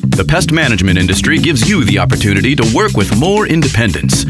[0.00, 4.24] The pest management industry gives you the opportunity to work with more independence.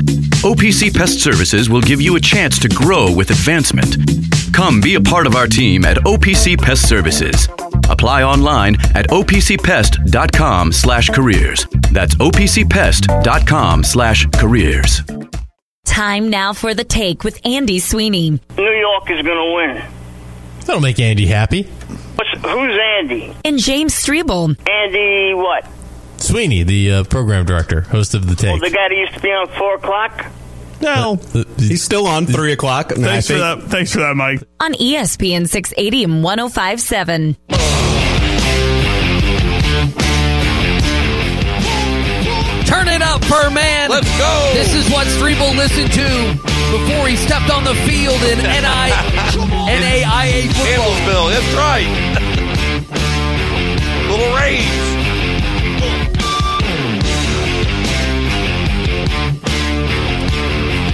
[0.45, 3.97] OPC Pest Services will give you a chance to grow with advancement.
[4.53, 7.49] Come be a part of our team at OPC Pest Services.
[7.91, 11.67] Apply online at opcpest.com slash careers.
[11.93, 15.03] That's opcpest.com slash careers.
[15.85, 18.31] Time now for the take with Andy Sweeney.
[18.57, 19.85] New York is going to win.
[20.67, 21.67] That'll make Andy happy.
[22.19, 23.33] What's, who's Andy?
[23.45, 24.57] And James Strebel.
[24.69, 25.65] Andy what?
[26.17, 28.61] Sweeney, the uh, program director, host of the Oh, take.
[28.61, 30.27] the guy that used to be on 4 o'clock?
[30.81, 31.19] No,
[31.59, 32.91] He's still on 3 o'clock.
[32.93, 33.63] and thanks for that.
[33.65, 34.43] Thanks for that, Mike.
[34.61, 37.37] On ESPN 680 and 1057.
[42.69, 43.89] Turn it up, Furman.
[43.89, 44.51] Let's go.
[44.53, 46.35] This is what Strebel listened to
[46.71, 48.45] before he stepped on the field in NI,
[49.73, 50.69] NAIA football.
[50.69, 51.89] Campbellsville, that's right.
[54.11, 54.69] Little Rays.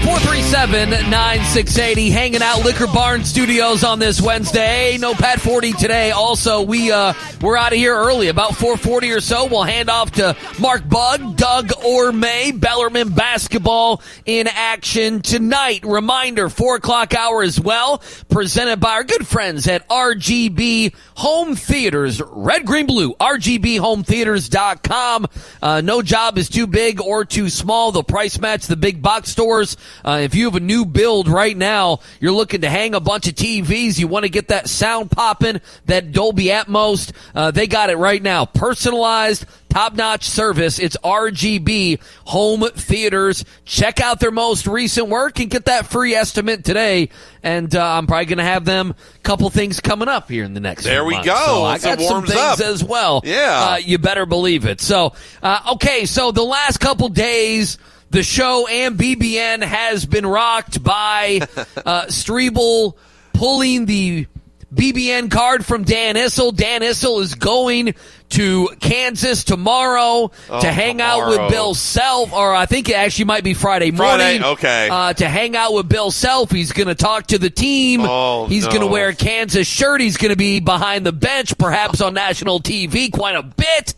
[0.04, 4.98] 437-9680 hanging out Liquor Barn Studios on this Wednesday.
[4.98, 6.10] No Pat Forde today.
[6.10, 9.44] Also, we uh we're out of here early, about 440 or so.
[9.44, 15.84] We'll hand off to Mark Bug, Doug Ormay, Bellarmine basketball in action tonight.
[15.84, 22.22] Reminder, four o'clock hour as well, presented by our good friends at RGB Home Theaters.
[22.24, 23.12] Red, green, blue.
[23.16, 25.26] RGBHomeTheaters.com.
[25.60, 27.92] Uh, no job is too big or too small.
[27.92, 29.76] They'll price match the big box stores.
[30.02, 33.28] Uh, if you have a new build right now, you're looking to hang a bunch
[33.28, 37.90] of TVs, you want to get that sound popping, that Dolby Atmos, uh, they got
[37.90, 38.44] it right now.
[38.44, 40.78] Personalized, top-notch service.
[40.78, 43.44] It's RGB Home Theaters.
[43.64, 47.08] Check out their most recent work and get that free estimate today.
[47.42, 50.54] And uh, I'm probably going to have them a couple things coming up here in
[50.54, 50.84] the next.
[50.84, 51.26] There we months.
[51.26, 51.34] go.
[51.34, 52.60] So I got some things up.
[52.60, 53.20] as well.
[53.24, 53.70] Yeah.
[53.72, 54.80] Uh, you better believe it.
[54.80, 57.78] So, uh, okay, so the last couple days,
[58.10, 61.40] the show and BBN has been rocked by
[61.84, 62.94] uh, Strebel
[63.32, 64.26] pulling the
[64.74, 66.52] BBN card from Dan Issel.
[66.52, 67.94] Dan Issel is going
[68.30, 71.50] to Kansas tomorrow to hang out with.
[71.50, 74.40] Bill Self, or I think it actually might be Friday morning.
[74.40, 74.88] Friday, okay.
[74.90, 76.50] Uh, to hang out with Bill Self.
[76.50, 78.00] He's going to talk to the team.
[78.02, 80.00] Oh, He's going to wear a Kansas shirt.
[80.00, 83.94] He's going to be behind the bench, perhaps on national TV, quite a bit.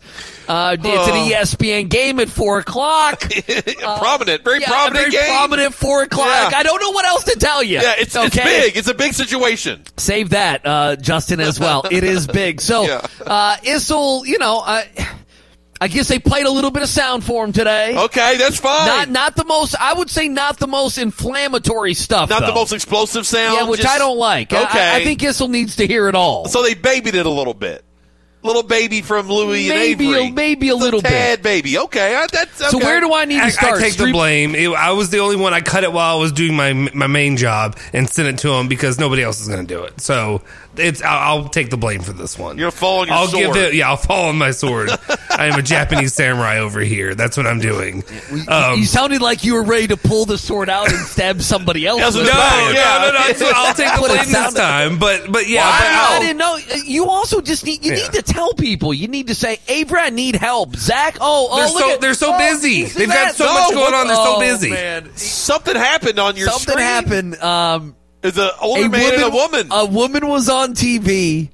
[0.47, 1.29] Uh, it's an Oh.
[1.29, 3.19] ESPN game at four o'clock.
[3.79, 5.25] prominent, very Yeah, prominent very game.
[5.25, 6.51] prominent four o'clock.
[6.51, 6.57] Yeah.
[6.57, 7.79] I don't know what else to tell you.
[7.81, 8.77] Yeah, it's, it's big.
[8.77, 9.81] It's a big situation.
[9.97, 11.83] Save that, uh, Justin, as well.
[11.89, 12.61] it is big.
[12.61, 13.05] So, Yeah.
[13.25, 14.83] uh, Issel, you know, uh,
[15.79, 17.95] I guess they played a little bit of sound for him today.
[17.95, 18.87] Okay, that's fine.
[18.87, 19.75] Not, not the most.
[19.79, 22.29] I would say not the most inflammatory stuff.
[22.29, 23.57] Not the most explosive sound.
[23.57, 24.51] Yeah, which just- I don't like.
[24.51, 24.63] Okay.
[24.63, 26.47] I, I think Issel needs to hear it all.
[26.47, 27.83] So they babied it a little bit.
[28.43, 30.31] Little baby from Louis Maybe and a- Avery.
[30.31, 31.09] maybe a Just little bit.
[31.09, 31.77] tad baby.
[31.79, 32.69] Okay, I, that's okay.
[32.69, 33.79] So where do I need to I, I start?
[33.81, 34.53] take the blame.
[34.55, 35.53] It- I was the only one.
[35.53, 38.49] I cut it while I was doing my my main job and sent it to
[38.53, 39.99] him because nobody else is going to do it.
[39.99, 40.41] So
[40.77, 42.57] it's I'll, I'll take the blame for this one.
[42.59, 43.53] You're following your I'll sword.
[43.55, 43.73] give it.
[43.73, 44.91] Yeah, I'll fall on my sword.
[45.31, 47.15] I am a Japanese samurai over here.
[47.15, 48.03] That's what I'm doing.
[48.47, 51.85] Um, you sounded like you were ready to pull the sword out and stab somebody
[51.85, 51.99] else.
[52.01, 52.73] That's with what no, it.
[52.73, 52.75] No, saying.
[52.75, 53.57] no, no, no.
[53.57, 54.99] I'll take the blame this time.
[54.99, 56.57] But but yeah, I, but I I'll- didn't know.
[56.85, 58.03] You also just need you Yeah.
[58.03, 58.93] need to tell people.
[58.93, 62.01] You need to say, "Avery, I need help." Zach, oh, oh, They're look so- at-
[62.01, 62.83] they're so oh, busy.
[62.83, 63.35] They've got that?
[63.35, 64.07] so much going on.
[64.07, 64.69] They're so Oh, busy.
[64.69, 65.15] Man.
[65.15, 66.77] Something happened on your Something screen.
[66.85, 67.41] happened.
[67.41, 69.67] Um, Is an older man and a woman.
[69.71, 71.49] A woman was on TV,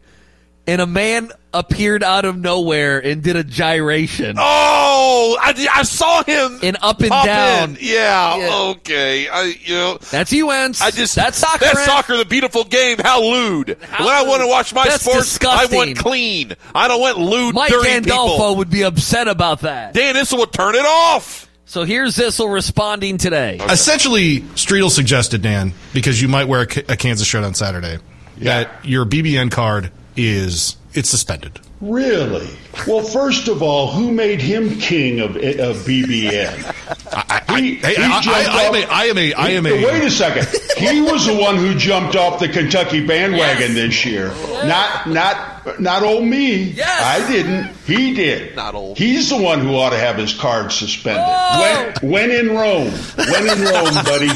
[0.66, 4.35] and a man appeared out of nowhere and did a gyration.
[4.40, 6.59] oh, I, I saw him.
[6.63, 7.69] And up and down.
[7.72, 7.78] in.
[7.81, 8.56] Yeah, Yeah.
[8.71, 9.27] Okay.
[9.30, 9.98] I you know.
[10.10, 10.81] That's you, Wentz.
[10.81, 11.60] I just that's soccer.
[11.65, 11.86] That's Ed.
[11.86, 12.98] soccer, the beautiful game.
[13.00, 13.77] How lewd!
[13.83, 15.74] How when I want to watch my That's sports, disgusting.
[15.80, 16.54] I want clean.
[16.74, 18.56] I don't want lewd, Mike dirty Gandolfo people.
[18.57, 19.94] would be upset about that.
[19.94, 21.50] Dan Issel would turn it off.
[21.66, 23.57] So here's Issel responding today.
[23.68, 27.98] Essentially, Strebel suggested, Dan, because you might wear a, K- a Kansas shirt on Saturday,
[28.39, 31.60] that your BBN card is it's suspended.
[31.81, 32.48] Really?
[32.88, 36.74] Well, first of all, who made him king of of BBN?
[37.12, 39.71] I, He- hey, he I, I, I am a, I am a, I am a.
[39.86, 40.48] Wait a second.
[40.77, 44.30] He was the one who jumped off the Kentucky bandwagon this year.
[44.65, 46.56] Not not not old me.
[46.63, 47.01] Yes.
[47.04, 47.75] I didn't.
[47.86, 48.56] He did.
[48.56, 48.98] Not old.
[48.98, 51.24] He's the one who ought to have his card suspended.
[51.27, 51.94] Oh.
[52.01, 52.92] When, when in Rome.
[53.18, 54.30] When in Rome, buddy.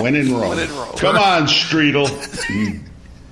[0.00, 0.50] When in Rome.
[0.50, 0.96] When in Rome.
[0.96, 2.08] Come on, Strebel.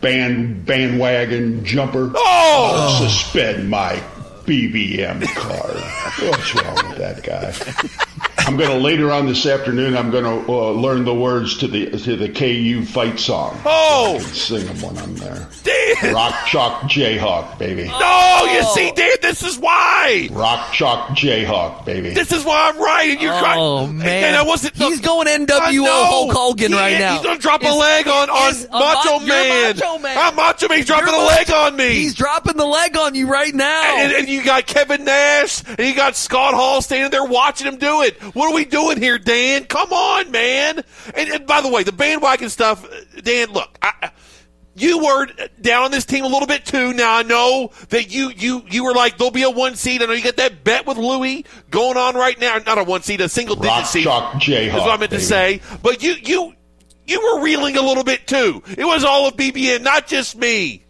[0.03, 2.13] Band bandwagon jumper.
[2.15, 2.75] Oh!
[2.77, 4.03] I'll suspend my
[4.45, 5.77] BBN card.
[6.29, 8.29] What's wrong with that guy?
[8.45, 9.97] I'm going to later on this afternoon.
[9.97, 13.59] I'm going to uh, learn the words to the to the KU fight song.
[13.65, 14.17] Oh!
[14.19, 15.49] I can sing them when I'm there.
[15.63, 16.15] Dan!
[16.15, 17.85] Rock chalk Jayhawk, baby.
[17.85, 20.29] No, you see, Dan, this is why.
[20.33, 22.11] Rock chalk Jayhawk, baby.
[22.11, 23.11] This is why I'm right.
[23.11, 23.61] And you're crying.
[23.61, 24.75] Oh man, And I wasn't.
[24.77, 26.05] He's going I NWO know.
[26.07, 27.15] Hulk Hogan He- right now.
[27.15, 29.77] He's gonna drop a leg on on is a Macho ma- Man.
[29.77, 30.19] Macho Man.
[30.19, 30.79] I'm Macho Man.
[30.79, 31.89] He's dropping You're a leg Macho- on me.
[31.95, 33.97] He's dropping the leg on you right now.
[33.99, 37.77] and, and you got Kevin Nash, and you got Scott Hall standing there watching him
[37.77, 38.19] do it.
[38.33, 39.65] What are we doing here, Dan?
[39.65, 40.83] Come on, man.
[41.15, 42.87] And, and by the way, the bandwagon stuff,
[43.23, 43.53] Dan.
[43.53, 44.11] Look, I,
[44.75, 45.27] you were
[45.61, 46.93] down on this team a little bit too.
[46.95, 50.03] Now I know that you you you were like there'll be a one seed.
[50.03, 52.57] I know you got that bet with Louis going on right now.
[52.59, 54.05] Not a one seed, a single digit Rock seed.
[54.05, 54.69] chalk Jayhawk.
[54.69, 55.61] Is what I meant to say.
[55.83, 56.55] But you you
[57.07, 58.63] you were reeling a little bit too.
[58.77, 60.85] It was all of BBN, not just me.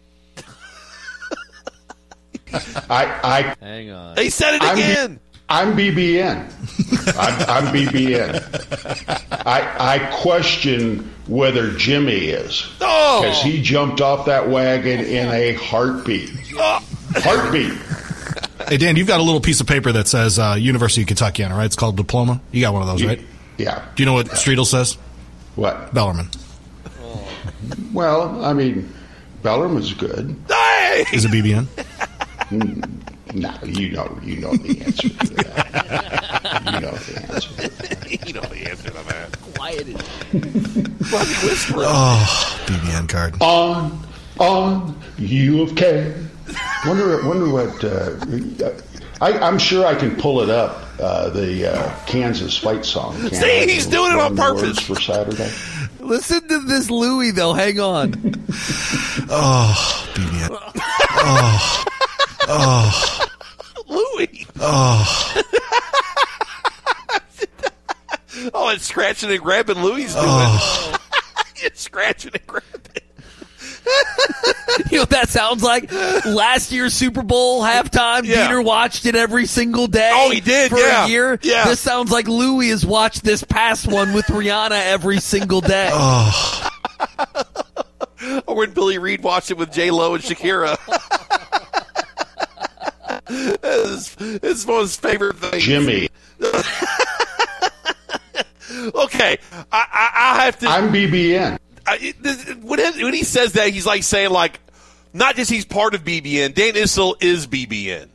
[2.53, 4.15] I, I, Hang on.
[4.15, 5.19] They said it I'm, again.
[5.53, 6.49] I'm BBN.
[7.15, 9.45] I'm, I'm BBN.
[9.45, 13.21] I, I question whether Jimmy is Oh.
[13.21, 16.31] because he jumped off that wagon in a heartbeat.
[16.57, 17.73] Heartbeat.
[18.67, 21.43] Hey, Dan, you've got a little piece of paper that says uh, University of Kentucky
[21.43, 21.65] on it, right?
[21.65, 22.41] It's called diploma.
[22.51, 23.21] You got one of those, right?
[23.59, 23.85] Yeah.
[23.95, 24.95] Do you know what Strebel says?
[25.55, 25.93] What?
[25.93, 26.29] Bellarmine.
[27.93, 28.91] Well, I mean,
[29.43, 30.35] Bellarmine's good.
[30.47, 31.05] Hey!
[31.13, 31.67] Is it BBN?
[33.33, 36.61] No, you know, you know the answer to that.
[36.65, 38.25] You know the answer.
[38.27, 39.41] you know the answer to that.
[39.55, 40.03] Quiet it.
[41.75, 43.35] Oh, BBN card.
[43.41, 43.99] On,
[44.39, 46.13] on, U of K.
[46.85, 47.83] Wonder, wonder what.
[47.83, 48.71] Uh,
[49.21, 50.81] I, I'm sure I can pull it up.
[50.99, 53.15] Uh, the uh, Kansas fight song.
[53.19, 53.65] Can't See, I?
[53.65, 54.85] he's doing it on Learn the words purpose.
[54.85, 55.51] for Saturday.
[55.99, 57.53] Listen to this Louis though.
[57.53, 58.13] Hang on.
[59.29, 60.49] Oh, BBN.
[60.49, 61.85] Louis.
[62.45, 63.12] Oh,
[64.65, 65.33] Oh,
[68.53, 70.15] oh, it's scratching and grabbing Louis doing.
[70.17, 70.97] oh.
[71.57, 72.69] it's scratching and grabbing.
[74.89, 75.91] You know what that sounds like?
[75.91, 78.47] Last year's Super Bowl halftime, Yeah.
[78.47, 80.09] Dieter watched it every single day.
[80.13, 81.05] Oh, he did, for yeah.
[81.05, 81.39] a year.
[81.43, 81.65] Yeah.
[81.65, 85.89] This sounds like Louis has watched this past one with Rihanna every single day.
[85.91, 86.69] Oh,
[88.47, 90.77] Or when Billy Reed watched it with J Lo and Shakira.
[93.33, 95.63] It's, it's one of his favorite things.
[95.63, 96.09] Jimmy,
[98.95, 100.67] Okay, I, I, I have to.
[100.67, 101.59] I'm BBN.
[101.85, 104.59] I, this, when, he, when he says that, he's like saying like,
[105.13, 106.53] not just he's part of BBN.
[106.53, 108.09] Dan Issel is BBN.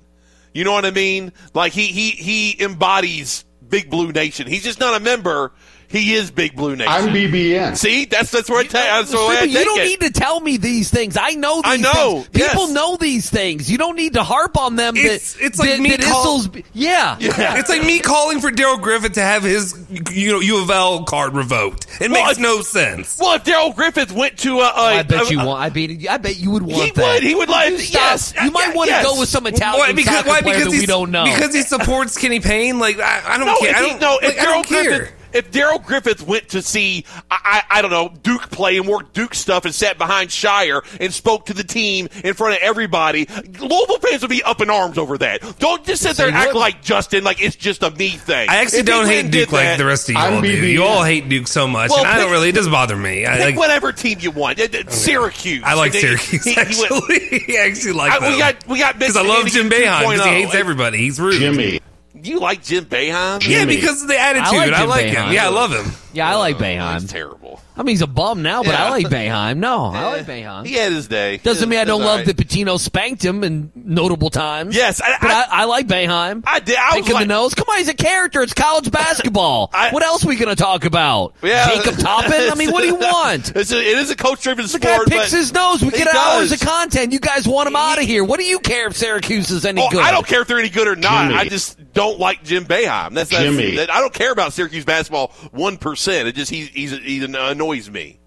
[0.53, 1.32] You know what I mean?
[1.55, 4.47] Like he he he embodies Big Blue Nation.
[4.47, 5.53] He's just not a member.
[5.91, 6.93] He is Big Blue Nation.
[6.93, 7.75] I'm BBN.
[7.75, 8.73] See, that's that's where I take.
[8.73, 9.85] That's the way I Strippy, take you don't it.
[9.85, 11.17] need to tell me these things.
[11.17, 12.47] I know these I know, things.
[12.47, 12.73] People yes.
[12.73, 13.70] know these things.
[13.70, 14.99] You don't need to harp on them.
[14.99, 17.17] It's- that, it's like that, me that call- Issel's- yeah.
[17.19, 19.82] It's like me calling for Darrell Griffith to have his
[20.12, 21.87] you know U of L card revoked.
[22.03, 23.17] It Well, makes if- no sense.
[23.19, 25.62] Well, if Darrell Griffith went to a, a I bet a- you a- want.
[25.62, 26.06] I bet.
[26.11, 27.14] I bet you would want He that.
[27.14, 27.23] would.
[27.23, 27.94] He would like- You stop.
[28.03, 28.35] yes.
[28.44, 29.06] You might Yeah, want to yes.
[29.06, 29.93] go with some Italian Why?
[29.94, 30.43] Because, soccer why?
[30.43, 31.25] player Because that we don't know.
[31.25, 32.79] Because he supports Kenny Payne.
[32.79, 33.77] Like I, I don't No, care.
[33.77, 34.85] I don't, no, like, if I don't Darrell.
[34.99, 38.88] Griffith, if Darrell Griffith went to see, I, I, I don't know, Duke play and
[38.88, 42.61] work Duke stuff and sat behind Scheyer and spoke to the team in front of
[42.62, 43.27] everybody,
[43.61, 45.43] Louisville fans would be up in arms over that.
[45.59, 46.61] Don't just sit there and act would.
[46.61, 48.49] like Justin, like it's just a me thing.
[48.49, 50.41] I actually If don't went hate Duke like that, the rest of you I'm all
[50.41, 50.62] do.
[50.62, 50.73] BBN.
[50.73, 52.49] You all hate Duke so much, Well, and I don't really.
[52.49, 53.27] It doesn't bother me.
[53.27, 54.59] I, Pick like, whatever team you want.
[54.59, 55.62] Uh, uh, Syracuse.
[55.62, 57.59] I like He- Syracuse he- he went- actually.
[57.59, 60.55] Actually like I- we got we got because I love Jim Boeheim because he hates
[60.55, 60.97] everybody.
[60.99, 61.35] He's rude.
[61.38, 61.81] Jimmy.
[62.23, 63.43] You like Jim Boeheim?
[63.47, 63.77] Yeah, Jimmy.
[63.77, 64.47] because of the attitude.
[64.49, 65.33] I like I like, him.
[65.33, 65.93] Yeah, I love him.
[66.13, 67.61] yeah, I like He's terrible.
[67.77, 69.59] I mean, he's a bum now, but I like Boeheim.
[69.59, 70.67] No, I like Boeheim.
[70.67, 71.37] He had his day.
[71.37, 72.27] Doesn't mean I don't love right.
[72.27, 74.75] that Pitino spanked him in notable times.
[74.75, 76.43] Yes, I- but I- I, I, like Boeheim.
[76.45, 76.77] I did.
[76.77, 77.55] I was like, the nose.
[77.55, 78.43] Come on, he's a character.
[78.43, 79.71] It's college basketball.
[79.75, 81.35] I- what else are we going to talk about?
[81.43, 81.69] Yeah.
[81.73, 82.33] Jacob Toppin?
[82.51, 83.55] I mean, what do you want?
[83.55, 84.83] It's a, it is a coach-driven sport.
[84.83, 85.09] The sport.
[85.11, 85.83] guy picks but his nose.
[85.85, 86.61] We get hours does.
[86.61, 87.13] of content.
[87.13, 88.25] You guys want him out of here.
[88.25, 90.03] What do you care if Syracuse is any Oh, good?
[90.03, 91.29] I don't care if they're any good or not.
[91.29, 91.35] Jimmy.
[91.41, 93.14] I just don't like Jim Boeheim.
[93.14, 93.76] That's, that's Jimmy.
[93.76, 96.28] that- I don't care about Syracuse basketball one percent.
[96.28, 98.18] It just he he's, he annoys me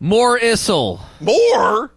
[0.00, 1.00] More Issel.
[1.20, 1.92] more.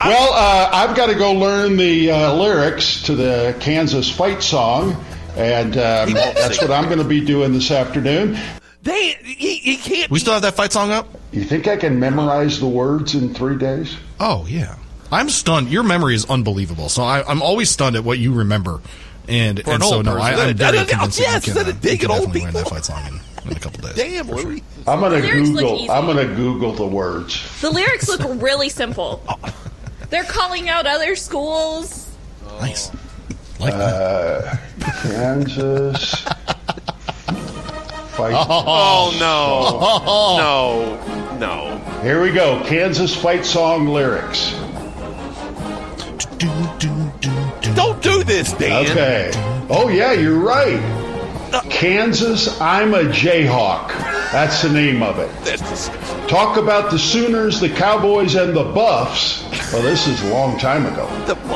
[0.00, 5.02] Well, uh, I've got to go learn the uh, lyrics to the Kansas fight song,
[5.34, 8.36] and um, that's what I'm going to be doing this afternoon.
[8.82, 10.10] They he, he can't.
[10.10, 11.08] we still have that fight song up?
[11.32, 13.96] You think I can memorize the words in three days?
[14.20, 14.76] Oh, yeah.
[15.10, 15.70] I'm stunned.
[15.70, 16.90] Your memory is unbelievable.
[16.90, 18.80] So I, I'm always stunned at what you remember.
[19.28, 20.48] And For an so no, I, person.
[20.48, 22.54] I'm very I don't convinced Yes, that you can, a uh, you can definitely win
[22.54, 23.96] that fight song in, in a couple days.
[23.96, 24.62] Damn, Louis.
[24.86, 25.90] I'm gonna Google.
[25.90, 27.60] I'm gonna Google the words.
[27.60, 29.22] The lyrics look really simple.
[30.10, 32.14] They're calling out other schools.
[32.60, 32.90] Nice.
[33.60, 34.56] Uh,
[35.02, 36.14] Kansas.
[38.14, 38.34] Fight.
[38.36, 42.00] Oh no, no, no.
[42.02, 42.62] Here we go.
[42.64, 44.52] Kansas fight song lyrics.
[46.38, 47.33] Don't do
[48.44, 48.90] this, Dan.
[48.90, 49.30] Okay.
[49.70, 50.80] Oh yeah, you're right.
[51.52, 53.88] Uh, Kansas, I'm a Jayhawk.
[54.32, 55.30] That's the name of it.
[55.44, 55.88] That's.
[56.28, 59.44] Talk about the Sooners, the Cowboys, and the Buffs.
[59.72, 61.06] Well, this is a long time ago.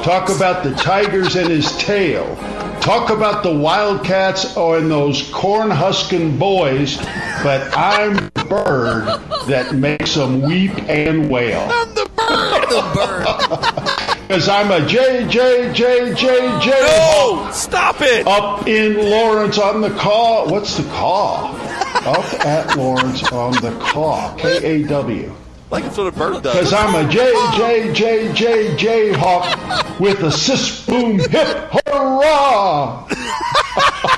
[0.02, 2.36] Talk about the Tigers and his tail.
[2.80, 6.96] Talk about the Wildcats and those corn husking boys.
[7.42, 9.06] But I'm the bird
[9.48, 11.66] that makes them weep and wail.
[11.70, 12.68] I'm the bird.
[12.68, 14.04] The bird.
[14.28, 16.70] Because I'm a J, J, J, J, J.
[16.70, 18.26] No, stop it.
[18.26, 20.46] Up in Lawrence on the caw.
[20.46, 21.50] What's the caw?
[22.04, 24.36] Up at Lawrence on the caw.
[24.36, 25.34] K A W.
[25.70, 26.52] Like it's what a bird does.
[26.52, 26.74] Because.
[26.74, 33.08] I'm a J, J, J, J, J hawk with a sis boom hip hurrah.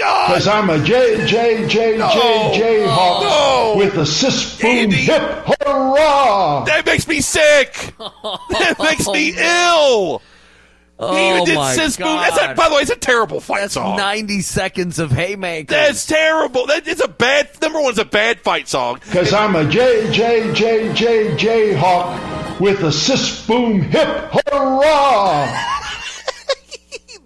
[0.00, 0.28] Oh my God.
[0.28, 3.74] Because I'm a J, J, J, J, J hawk No.
[3.78, 5.22] with a sis boom hip
[5.62, 6.64] hurrah.
[6.64, 7.94] That makes me sick.
[8.50, 10.20] That makes me oh,
[10.98, 11.08] ill.
[11.08, 12.06] he Oh even did my Sis Boom.
[12.06, 13.96] That's a, by the way, it's a terrible fight That's song.
[13.96, 15.68] 90 seconds of haymakers.
[15.68, 16.66] That's terrible.
[16.66, 17.50] That is a bad.
[17.62, 19.00] Number one is a bad fight song.
[19.04, 24.08] Because I'm a J, J, J, J, J hawk with a sis boom hip
[24.50, 25.77] hurrah.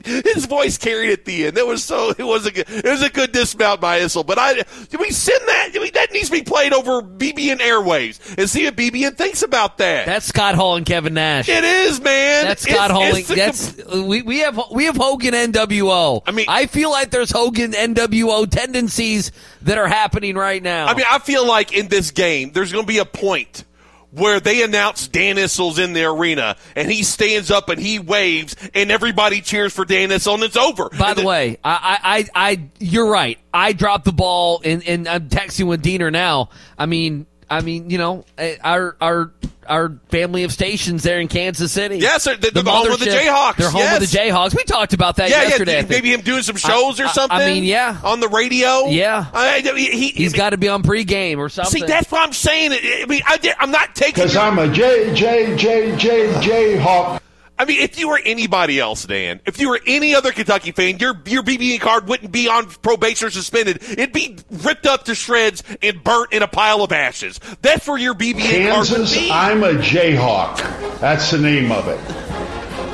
[0.05, 1.57] His voice carried at the end.
[1.57, 2.11] That was so.
[2.17, 2.69] It was a good.
[2.69, 4.25] It was a good dismount by Issel.
[4.25, 4.55] But I.
[4.55, 5.71] Did we send that?
[5.73, 9.43] Did we, that needs to be played over BBN airwaves and see what BBN thinks
[9.43, 10.07] about that.
[10.07, 11.49] That's Scott Hall and Kevin Nash.
[11.49, 12.45] it is, man.
[12.47, 13.03] That's It's- Scott Hall.
[13.05, 16.23] it's the That's we, we have we have Hogan NWO.
[16.27, 19.33] I mean- I feel like there's Hogan NWO tendencies
[19.63, 20.87] that are happening right now.
[20.87, 23.65] I mean, I feel like in this game, there's going to be a point
[24.13, 28.55] where they announce Dan Issel's in the arena, and he stands up and he waves,
[28.75, 30.89] and everybody cheers for Dan Issel, and it's over.
[30.91, 33.39] By And the way, I, I, I, you're right.
[33.53, 36.51] I dropped the ball, and, and I'm texting with Deener now.
[36.79, 38.25] I mean, I mean, you know,
[38.63, 39.33] our our
[39.73, 41.97] our family of stations there in Kansas City.
[41.99, 42.37] Yes, sir.
[42.37, 43.57] They're the home of the Jayhawks.
[43.57, 44.03] They're home Yes.
[44.03, 44.55] of the Jayhawks.
[44.55, 45.81] We talked about that yeah, yesterday.
[45.81, 47.99] Yeah, maybe him doing some shows I- or I- I mean, yeah.
[48.05, 48.87] on the radio.
[48.89, 49.27] Yeah.
[49.33, 51.81] I, he, he, He's got to be on pregame or something.
[51.81, 52.73] See, that's what I'm saying.
[52.73, 54.15] I mean, I, did- I'm not taking.
[54.25, 57.22] Because I'm a J, J, J, J, J hawk.
[57.59, 60.99] I mean, if you were anybody else, Dan, if you were any other Kentucky fan,
[60.99, 63.83] your your BBN card wouldn't be on probation or suspended.
[63.83, 67.39] It'd be ripped up to shreds and burnt in a pile of ashes.
[67.61, 69.31] That's where your would Kansas, be.
[69.31, 70.57] I'm a Jayhawk.
[70.99, 72.01] That's the name of it.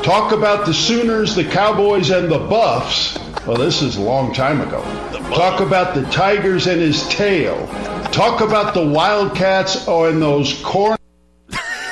[0.04, 3.18] Talk about the Sooners, the Cowboys, and the Buffs.
[3.46, 4.82] Well, this is a long time ago.
[5.34, 7.66] Talk about the Tigers and his tail.
[8.12, 10.98] Talk about the Wildcats or in those corn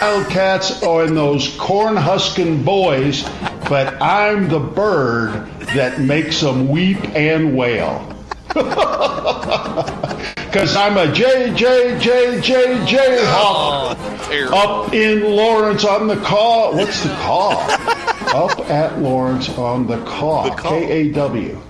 [0.00, 3.22] Wildcats or in those corn husking boys,
[3.68, 8.12] but I'm the bird that makes them weep and wail.
[10.56, 13.98] Because I'm a J, J, J, J, J hawk.
[14.00, 14.54] Oh, terrible.
[14.56, 16.74] Up in Lawrence on the call.
[16.74, 17.52] What's the call?
[17.60, 20.50] Up at Lawrence on the call.
[20.56, 21.60] K A W.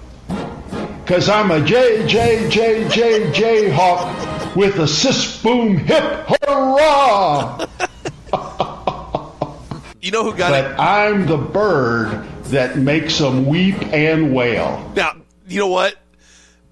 [1.03, 7.67] Because I'm a J, J, J, J, J hawk with a sis boom hip hurrah.
[10.03, 10.79] You know who got it?
[10.79, 14.93] I'm the bird that makes them weep and wail.
[14.95, 15.17] Now,
[15.49, 15.97] you know what?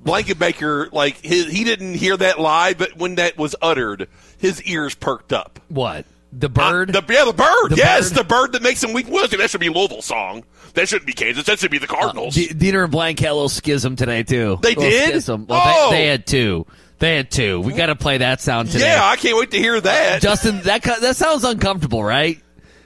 [0.02, 4.62] Blanket Blankenbaker, like his, he didn't hear that live, but when that was uttered, his
[4.62, 5.58] ears perked up.
[5.68, 6.94] what the bird.
[6.94, 7.70] Uh, the, yeah, the bird.
[7.70, 8.18] The yes, bird?
[8.18, 9.06] the bird that makes him weak.
[9.08, 10.44] Well, that should be Louisville song.
[10.74, 11.44] That shouldn't be Kansas.
[11.46, 12.34] That should be the Cardinals.
[12.36, 14.58] D- Deener and Blank had a little schism today too.
[14.62, 15.08] They Little did?
[15.10, 15.46] Schism.
[15.48, 15.90] Well, Oh.
[15.90, 16.66] they, they had two.
[17.04, 17.60] They had two.
[17.60, 18.86] We got to play that sound today.
[18.86, 20.22] yeah, I can't wait to hear that.
[20.22, 22.40] Justin, that that sounds uncomfortable, right?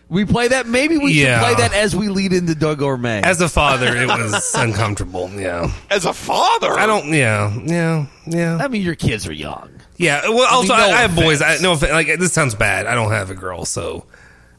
[0.09, 0.67] We play that.
[0.67, 1.39] Maybe we Yeah.
[1.39, 3.23] should play that as we lead into Doug Ormay.
[3.23, 5.31] As a father, it was uncomfortable.
[5.31, 5.71] Yeah.
[5.89, 7.13] As a father, I don't.
[7.13, 7.57] Yeah.
[7.65, 8.07] Yeah.
[8.27, 8.57] Yeah.
[8.61, 9.71] I mean, your kids are young.
[9.99, 10.29] Yeah.
[10.31, 11.41] Well, also, mean, I, no I have boys.
[11.41, 11.83] I, offense.
[11.83, 12.87] no, like this sounds bad.
[12.87, 14.05] I don't have a girl, so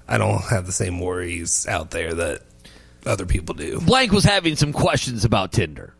[0.07, 2.43] I don't have the same worries out there that
[3.05, 3.81] other people do.
[3.81, 5.93] Blank was having some questions about Tinder.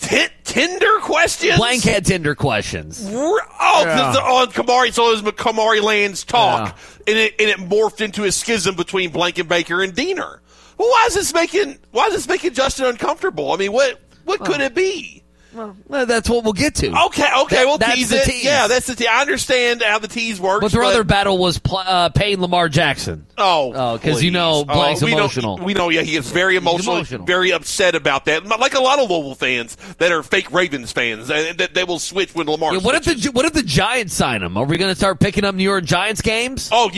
[0.00, 1.56] T- Tinder questions.
[1.58, 3.04] Blank had Tinder questions.
[3.04, 4.12] R- Oh, Yeah.
[4.12, 6.76] the- on oh, Kamari, so it was Kamari Land's talk,
[7.06, 10.38] and it and it morphed into a schism between Blankenbaker and Baker and Deener.
[10.78, 13.52] Well, why is this making why is this making Justin uncomfortable?
[13.52, 15.22] I mean, what what could it be?
[15.54, 16.88] Well, that's what we'll get to.
[17.06, 18.24] Okay, okay, That- we'll that's tease the it.
[18.26, 18.44] tease.
[18.44, 19.06] Yeah, that's the tease.
[19.10, 20.60] I understand how the tease works.
[20.60, 23.24] But their other battle was pl- uh, paying Lamar Jackson.
[23.38, 25.56] Oh, Oh, 'cause you know Blake's we emotional.
[25.56, 27.24] Know, we know, yeah, he is very emotional, emotional.
[27.24, 28.44] very upset about that.
[28.46, 31.98] Like a lot of Louisville fans that are fake Ravens fans, uh, that they will
[32.00, 32.74] switch when Lamar.
[32.74, 34.56] Yeah, what if the what if the Giants sign him?
[34.58, 36.68] Are we going to start picking up New York Giants games?
[36.70, 36.90] Oh,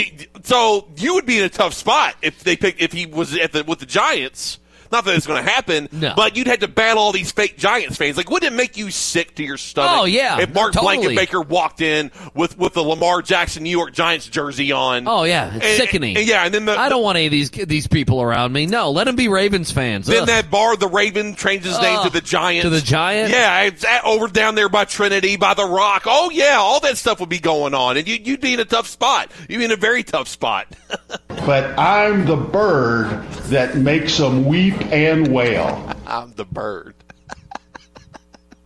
[0.43, 3.53] so you would be in a tough spot if they pick if he was at
[3.53, 4.59] the with the Giants.
[4.91, 6.13] Not that it's going to happen, No.
[6.17, 8.17] but you'd have to battle all these fake Giants fans.
[8.17, 9.91] Like, wouldn't it make you sick to your stomach?
[9.95, 10.41] Oh, yeah.
[10.41, 11.15] if Mark Totally.
[11.17, 15.07] Blankenbaker walked in with with the Lamar Jackson New York Giants jersey on.
[15.09, 16.17] Oh yeah, it's And- sickening.
[16.17, 18.67] and- yeah, and then the, I don't want any of these these people around me.
[18.67, 20.07] No, let them be Ravens fans.
[20.07, 20.27] Then Ugh.
[20.29, 22.63] that bar, the Raven, changed his name to the Giant.
[22.63, 23.31] To the Giant?
[23.31, 26.03] Yeah, it's at- over down there by Trinity, by the Rock.
[26.07, 28.65] Oh yeah, all that stuff would be going on, and you, you'd be in a
[28.65, 29.31] tough spot.
[29.49, 30.67] You'd be in a very tough spot.
[31.47, 35.93] But I'm the bird that makes them weep and whale.
[36.07, 36.95] I'm the bird.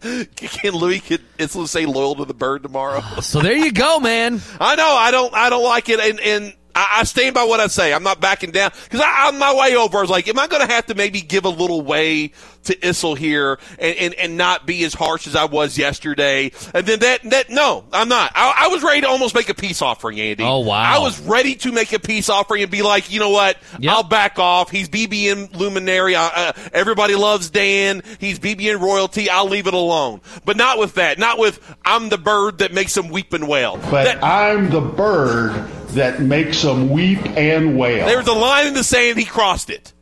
[0.37, 3.01] Can Louis could Isla say loyal to the bird tomorrow?
[3.21, 4.41] so there you go, man.
[4.61, 7.61] I know I don't I don't like it, and and I, I stand by what
[7.61, 7.93] I say.
[7.93, 10.67] I'm not backing down because on my way over, I was like, am I going
[10.67, 12.33] to have to maybe give a little way
[12.65, 16.53] to Issel here and, and and not be as harsh as I was yesterday?
[16.75, 18.33] And then that that no, I'm not.
[18.35, 20.45] I, I was ready to almost make a peace offering, Andy.
[20.45, 20.81] Oh, wow.
[20.83, 23.57] I was ready to make a peace offering and be like, you know what?
[23.79, 23.93] Yep.
[23.93, 24.71] I'll back off.
[24.71, 26.15] He's BBN luminary.
[26.15, 28.03] Uh, uh, everybody loves Dan.
[28.19, 29.29] He's BBN royalty.
[29.29, 30.21] I'll leave it alone.
[30.45, 31.19] But not with that.
[31.19, 33.77] Not with I'm the bird that makes him weep and wail.
[33.91, 35.51] But That- I'm the bird
[35.95, 38.07] that makes them weep and wail.
[38.07, 39.19] There was a line in the sand.
[39.19, 39.93] He crossed it.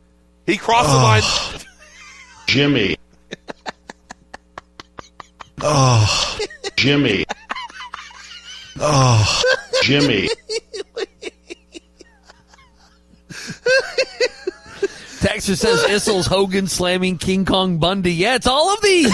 [0.45, 1.23] He crossed the line.
[2.47, 2.97] Jimmy.
[5.63, 6.39] Oh,
[6.75, 7.23] Jimmy.
[8.79, 9.43] oh,
[9.83, 10.27] Jimmy.
[15.21, 18.11] Texas says Issel's Hogan slamming King Kong Bundy.
[18.13, 19.11] Yeah, it's all of these.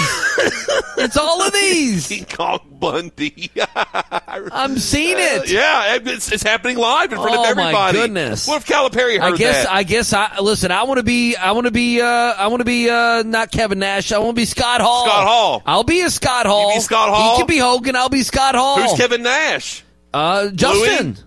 [0.97, 2.07] it's all of these.
[2.07, 3.51] King Kong Bundy.
[4.51, 5.49] I'm seeing it.
[5.51, 7.97] yeah, it's, it's happening live in front Oh, of my everybody.
[7.99, 8.47] goodness.
[8.47, 9.65] What if Calipari heard I guess.
[9.65, 9.71] that?
[9.73, 10.13] I guess.
[10.13, 10.71] I listen.
[10.71, 11.35] I want to be.
[11.35, 12.01] I want to be.
[12.01, 12.89] Uh, I want to be.
[12.89, 14.11] Uh, not Kevin Nash.
[14.11, 15.05] I want to be Scott Hall.
[15.05, 15.63] Scott Hall.
[15.65, 16.73] I'll be a Scott Hall.
[16.73, 17.33] be Scott Hall?
[17.33, 17.95] He can be Hogan.
[17.95, 18.81] I'll be Scott Hall.
[18.81, 19.83] Who's Kevin Nash?
[20.13, 21.17] Uh, Justin.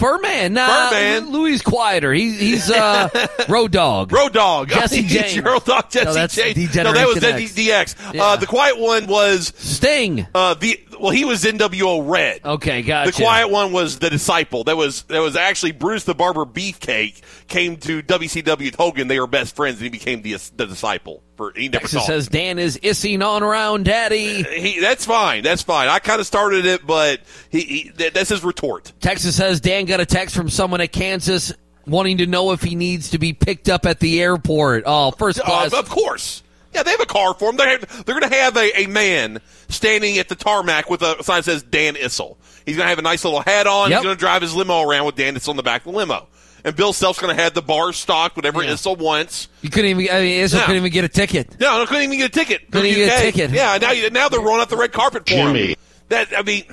[0.00, 0.54] Furman.
[0.54, 1.30] Nah, Furman.
[1.30, 2.12] Louis is quieter.
[2.12, 3.08] He, he's uh,
[3.48, 4.10] Road Dog.
[4.12, 4.68] Road Dog.
[4.70, 5.40] Jesse James.
[5.40, 6.74] Road Dog Jesse No, that's James.
[6.74, 7.52] No, that was X.
[7.52, 8.14] DX.
[8.14, 8.24] Yeah.
[8.24, 10.26] Uh, the quiet one was Sting.
[10.34, 12.44] uh, the well, he was NWO Red.
[12.44, 13.10] Okay, gotcha.
[13.12, 14.64] The quiet one was the disciple.
[14.64, 19.08] That was that was actually Brutus the Barber Beefcake came to WCW with Hogan.
[19.08, 21.22] They were best friends, and he became the the disciple.
[21.56, 24.42] He never Texas says Dan is issing on around daddy.
[24.42, 25.42] He, that's fine.
[25.42, 25.88] That's fine.
[25.88, 28.92] I kind of started it, but he, he that's his retort.
[29.00, 31.52] Texas says Dan got a text from someone at Kansas
[31.86, 34.84] wanting to know if he needs to be picked up at the airport.
[34.86, 36.42] Oh, first Uh, of course.
[36.74, 37.56] Yeah, they have a car for him.
[37.56, 41.38] They're, they're going to have a, a man standing at the tarmac with a sign
[41.38, 42.36] that says Dan Issel.
[42.64, 43.90] He's going to have a nice little hat on.
[43.90, 43.98] Yep.
[43.98, 45.98] He's going to drive his limo around with Dan Issel in the back of the
[45.98, 46.28] limo.
[46.64, 48.70] And Bill Self's going to have the bar stocked, whatever Yeah.
[48.72, 49.48] Issel wants.
[49.62, 50.14] You couldn't even.
[50.14, 50.60] I mean, Issel No.
[50.66, 51.58] couldn't even get a ticket.
[51.60, 52.70] No, they couldn't even get a ticket.
[52.70, 53.50] Couldn't even get a ticket.
[53.50, 55.54] Yeah, now you- now they're rolling out the red carpet for him.
[55.54, 55.76] Jimmy.
[56.08, 56.64] That I mean,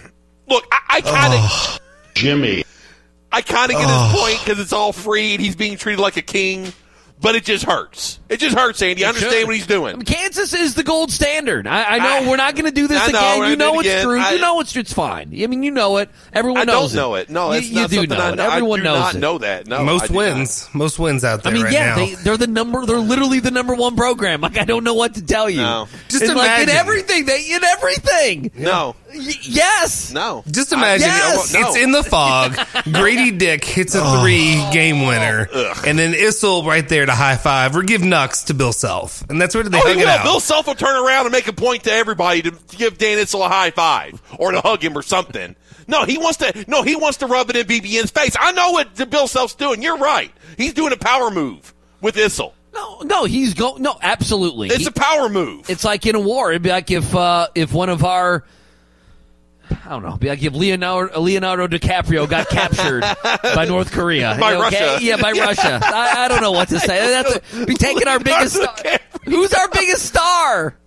[0.47, 1.79] look, I, I kind of
[2.15, 2.63] Jimmy.
[3.31, 6.17] I kind of get his point because it's all free and he's being treated like
[6.17, 6.71] a king,
[7.19, 8.19] but it just hurts.
[8.29, 9.03] It just hurts, Andy.
[9.05, 9.47] I understand should.
[9.47, 9.95] what he's I doing.
[9.97, 11.65] mean, Kansas is the gold standard.
[11.65, 13.39] I, I know I- we're not going to do this I know, again.
[13.39, 14.03] we're You know it's again.
[14.03, 14.19] true.
[14.19, 15.29] I- you know it's it's fine.
[15.41, 16.09] I mean, you know it.
[16.33, 17.29] Everyone I knows don't know it.
[17.29, 18.35] No, you, that's you not do something know I it.
[18.35, 18.49] know.
[18.51, 19.19] Everyone I do knows not it.
[19.19, 19.67] know that.
[19.67, 20.17] No, I Most do not.
[20.17, 20.69] wins.
[20.73, 21.51] Most wins out there.
[21.51, 21.95] I mean, right yeah, now.
[21.95, 22.85] they, they're the number.
[22.85, 24.41] They're literally the number one program.
[24.41, 25.61] Like I don't know what to tell you.
[25.61, 25.87] No.
[26.09, 26.69] Just It's like in imagine.
[26.75, 27.25] everything.
[27.25, 28.51] They in everything.
[28.55, 30.11] No, Y- yes.
[30.11, 30.43] no.
[30.49, 31.53] Just imagine Yes!
[31.53, 31.59] No.
[31.61, 32.57] it's in the fog.
[32.91, 35.47] Grady Dick hits a three game winner,
[35.85, 39.39] and then Issel right there to high five or give Nux to Bill Self, and
[39.41, 40.23] that's where they Oh, hug it out.
[40.23, 43.45] Bill Self will turn around and make a point to everybody to give Dan Issel
[43.45, 45.55] a high five or to hug him or something.
[45.87, 46.65] No, he wants to.
[46.67, 48.35] No, he wants to rub it in BBN's face.
[48.37, 49.81] I know what Bill Self's doing.
[49.81, 50.31] You're right.
[50.57, 52.51] He's doing a power move with Issel.
[52.73, 53.81] No, no, he's going.
[53.81, 54.67] No, absolutely.
[54.67, 55.69] It's He- a power move.
[55.69, 56.51] It's like in a war.
[56.51, 58.43] It'd be like if uh, if one of our
[59.69, 63.01] I don't know, be like if Leonardo Leonardo DiCaprio got captured
[63.55, 64.37] by North Korea.
[64.39, 64.61] By okay?
[64.61, 64.97] Russia.
[65.01, 65.79] Yeah, by Russia.
[65.83, 66.97] I, I don't know what to say.
[66.97, 68.75] That's a, be taking our biggest star.
[69.25, 70.77] Who's our biggest star?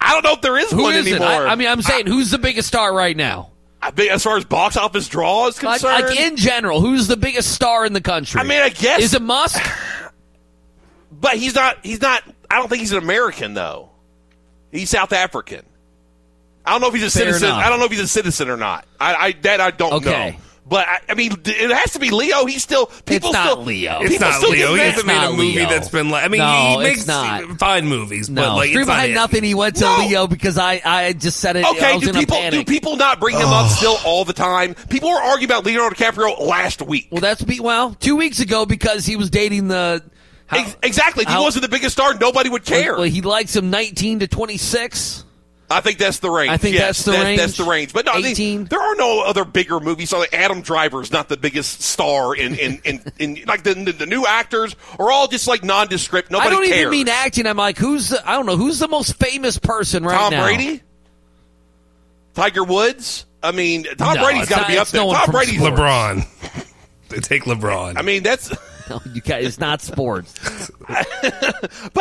[0.00, 1.28] I don't know if there is Who one is anymore.
[1.28, 3.50] I, I mean, I'm saying who's the biggest star right now?
[3.82, 7.18] I as far as box office draw is Like, concerned, like in general, who's the
[7.18, 8.40] biggest star in the country?
[8.40, 9.62] I mean, I guess, is it Musk?
[11.12, 11.78] but he's not.
[11.82, 12.22] He's not.
[12.50, 13.90] I don't think he's an American though.
[14.70, 15.64] He's South African.
[16.64, 17.48] I don't know if he's a Fair citizen.
[17.48, 17.64] enough.
[17.64, 18.86] I don't know if he's a citizen or not.
[19.00, 20.30] I, I that I don't Okay.
[20.32, 20.36] know.
[20.66, 22.46] But I, I mean, it has to be Leo.
[22.46, 24.00] He's still people It's not still Leo.
[24.00, 24.68] It's people not still Leo.
[24.68, 25.68] get He hasn't made a not movie Leo.
[25.68, 26.24] that's been like.
[26.24, 27.58] I mean, No, he makes not.
[27.58, 29.14] fine movies, No, but like Street it's not Behind it.
[29.14, 29.42] Nothing.
[29.44, 29.98] He went to No.
[29.98, 31.66] Leo because I, I just said it.
[31.66, 34.24] I Okay, was do in a people do people not bring him up still all
[34.24, 34.72] the time?
[34.88, 37.08] People were arguing about Leonardo DiCaprio last week.
[37.10, 40.02] well, that's be well two weeks ago because he was dating the.
[40.46, 41.24] How, exactly.
[41.24, 42.94] If he wasn't the biggest star, nobody would care.
[42.94, 45.23] Well, he likes him 19 to 26.
[45.70, 46.50] I think that's the range.
[46.50, 47.40] I think Yes, that's the range.
[47.40, 47.92] That's the range.
[47.92, 50.10] But no, I mean, there are no other bigger movies.
[50.10, 53.74] So like Adam Driver is not the biggest star in in, in, in like the,
[53.74, 56.30] the the new actors are all just like nondescript.
[56.30, 56.80] Nobody I don't cares.
[56.80, 57.46] even mean acting.
[57.46, 60.40] I'm like, who's the, I don't know who's the most famous person right Tom now.
[60.46, 60.82] Tom Brady,
[62.34, 63.26] Tiger Woods.
[63.42, 65.02] I mean, Tom No, Brady's it's got to be up there.
[65.04, 65.78] no Tom Brady's sports.
[65.80, 66.66] LeBron.
[67.08, 67.94] they take LeBron.
[67.98, 68.52] I mean, that's.
[68.90, 70.70] No, you guys, it's not sports.
[70.86, 70.90] But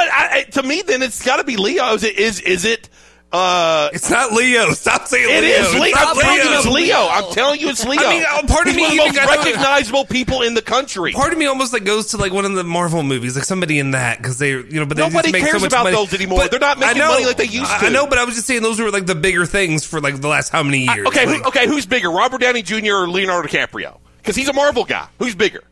[0.09, 1.93] I, I- to me, then it's got to be Leo.
[1.93, 2.17] Is it?
[2.19, 2.89] Is is it?
[3.33, 4.69] Uh, it's not Leo.
[4.73, 5.55] Stop saying it Leo.
[5.57, 5.91] It's Leo.
[5.95, 6.57] not I'm telling Leo.
[6.59, 7.07] it's Leo.
[7.09, 7.99] I'm telling you, it's Leo.
[7.99, 11.13] I mean, uh, part of me one of the most recognizable people in the country.
[11.13, 13.79] Part of me almost like goes to like one of the Marvel movies, like somebody
[13.79, 15.95] in that because they, you know, but they Nobody make cares so much about money.
[15.95, 16.39] those anymore.
[16.41, 17.87] But They're not making know, money like they used to.
[17.87, 20.21] I know, but I was just saying those were like the bigger things for like
[20.21, 21.07] the last how many years?
[21.07, 22.93] Okay, who, okay, who's bigger, Robert Downey Jr.
[22.93, 23.99] or Leonardo DiCaprio?
[24.17, 25.07] Because he's a Marvel guy.
[25.17, 25.63] Who's bigger?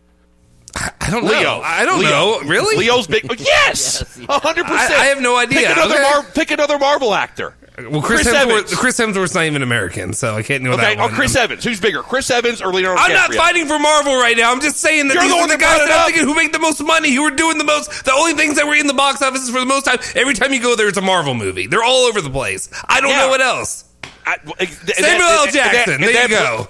[0.75, 1.31] I don't know.
[1.31, 1.61] Leo.
[1.63, 2.09] I don't Leo.
[2.09, 2.39] know.
[2.41, 2.77] Really?
[2.77, 3.25] Leo's big.
[3.39, 4.91] Yes, hundred percent.
[4.93, 5.59] I- I have no idea.
[5.67, 6.03] Pick another, Okay.
[6.03, 7.53] Mar- pick another Marvel actor.
[7.89, 8.41] Well, Chris, Chris Hemsworth.
[8.51, 8.75] Evans.
[8.75, 11.11] Chris Hemsworth's not even American, so I can't know Okay, that or one.
[11.13, 11.63] Chris Evans.
[11.63, 13.15] Who's bigger, Chris Evans or Leonardo I'm DiCaprio?
[13.15, 14.51] not fighting for Marvel right now.
[14.51, 15.99] I'm just saying that You're these the are one the that guys that it I'm
[16.01, 16.05] up.
[16.07, 18.05] thinking who make the most money, who are doing the most.
[18.05, 19.97] The only things that were in the box offices for the most time.
[20.15, 21.65] Every time you go there, it's a Marvel movie.
[21.67, 22.69] They're all over the place.
[22.87, 23.19] I don't Yeah.
[23.21, 23.85] know what else.
[24.25, 25.47] I- and that- Samuel and L.
[25.51, 25.93] Jackson.
[25.95, 26.69] and There that- you go.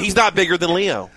[0.00, 1.10] He's not bigger than Leo.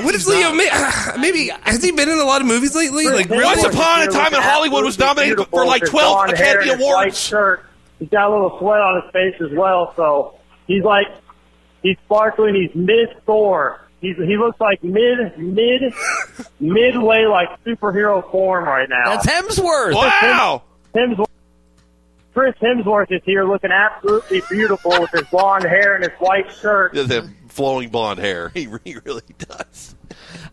[0.00, 0.52] What is Leo?
[0.52, 3.06] ma- Maybe has he been in a lot of movies lately?
[3.08, 3.44] Like really?
[3.44, 7.18] Once upon a time in Hollywood was nominated for like 12 Academy Awards.
[7.18, 7.64] shirt.
[7.98, 11.06] He's got a little sweat on his face as well, so he's like
[11.82, 12.54] he's sparkling.
[12.54, 13.80] He's mid Thor.
[14.00, 15.92] He's he looks like mid mid
[16.60, 19.16] midway like superhero form right now.
[19.16, 19.94] That's Hemsworth.
[19.94, 20.62] Wow.
[20.94, 21.26] Hemsworth.
[22.38, 26.94] Chris Hemsworth is here looking absolutely beautiful with his blonde hair and his white shirt.
[26.94, 28.50] Does have flowing blonde hair.
[28.54, 29.96] He, he really does.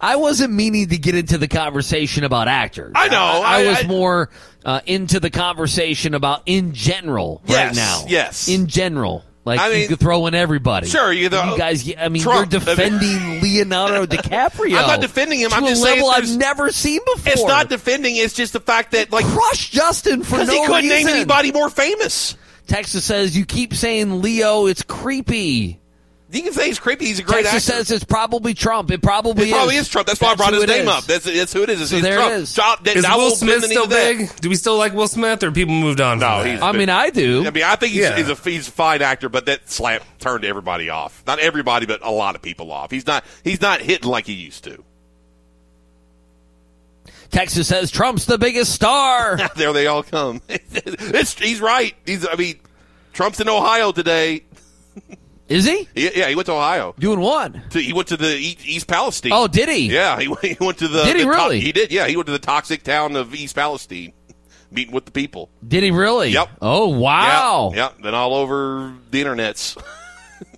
[0.02, 2.94] I wasn't meaning to get into the conversation about actors.
[2.96, 3.18] I know.
[3.46, 4.32] I, I- was I- more
[4.66, 8.06] uh, into the conversation about in general Yes, right now.
[8.08, 8.48] yes.
[8.48, 9.24] In general.
[9.46, 10.88] Like I you mean- could throw in everybody.
[10.88, 12.52] Sure, you know, You guys, I mean, Trump.
[12.52, 14.76] you're defending Leonardo DiCaprio.
[14.78, 15.52] I'm not defending him.
[15.52, 17.32] To I'm just saying level I've never seen before.
[17.34, 18.16] It's not defending.
[18.16, 21.06] It's just the fact that like crush Justin for because no he couldn't reason.
[21.06, 22.36] name anybody more famous.
[22.68, 24.66] Texas says you keep saying Leo.
[24.66, 25.80] It's creepy.
[26.36, 27.06] You can say he's creepy.
[27.06, 27.52] He's a great actor.
[27.52, 27.86] Texas actor.
[27.86, 28.92] says it's probably Trump.
[28.92, 29.54] It probably It is.
[29.54, 30.08] probably is Trump.
[30.08, 30.88] That's why I brought his name is.
[30.90, 31.04] up.
[31.06, 31.82] That's, that's who it is.
[31.82, 32.32] It's, So it's there Trump.
[32.34, 32.54] it is.
[32.54, 34.18] Trump- that- Is I Will will Smith bend the knee still that.
[34.18, 34.36] big?
[34.42, 36.20] Do we still like Will Smith, or people moved on?
[36.20, 36.66] No, from he's that?
[36.66, 37.46] I mean, I do.
[37.48, 38.18] I mean, I think he's, Yeah.
[38.18, 41.24] he's a he's a fine actor, but that slap turned everybody off.
[41.26, 42.92] Not everybody, but a lot of people off.
[42.92, 44.84] He's not he's not hitting like he used to.
[47.32, 49.38] Texas says Trump's the biggest star.
[49.56, 50.42] there they all come.
[50.50, 51.96] it's, he's right.
[52.06, 52.60] He's I mean,
[53.14, 54.44] Trump's in Ohio today.
[55.48, 56.96] Is he yeah, he went to Ohio.
[56.98, 57.72] doing what?
[57.72, 59.32] To, he went to the East Palestine.
[59.34, 59.90] Oh, did he?
[59.94, 61.04] Yeah, he, he went to the.
[61.04, 61.60] Did he the to- really?
[61.60, 61.92] he did.
[61.92, 64.14] Yeah, he went to the toxic town of East Palestine,
[64.72, 65.52] meeting with the people.
[65.68, 66.30] Did he really?
[66.30, 66.50] Yep.
[66.62, 67.72] Oh wow.
[67.74, 68.04] Yeah, yeah.
[68.04, 69.78] Then all over the internets.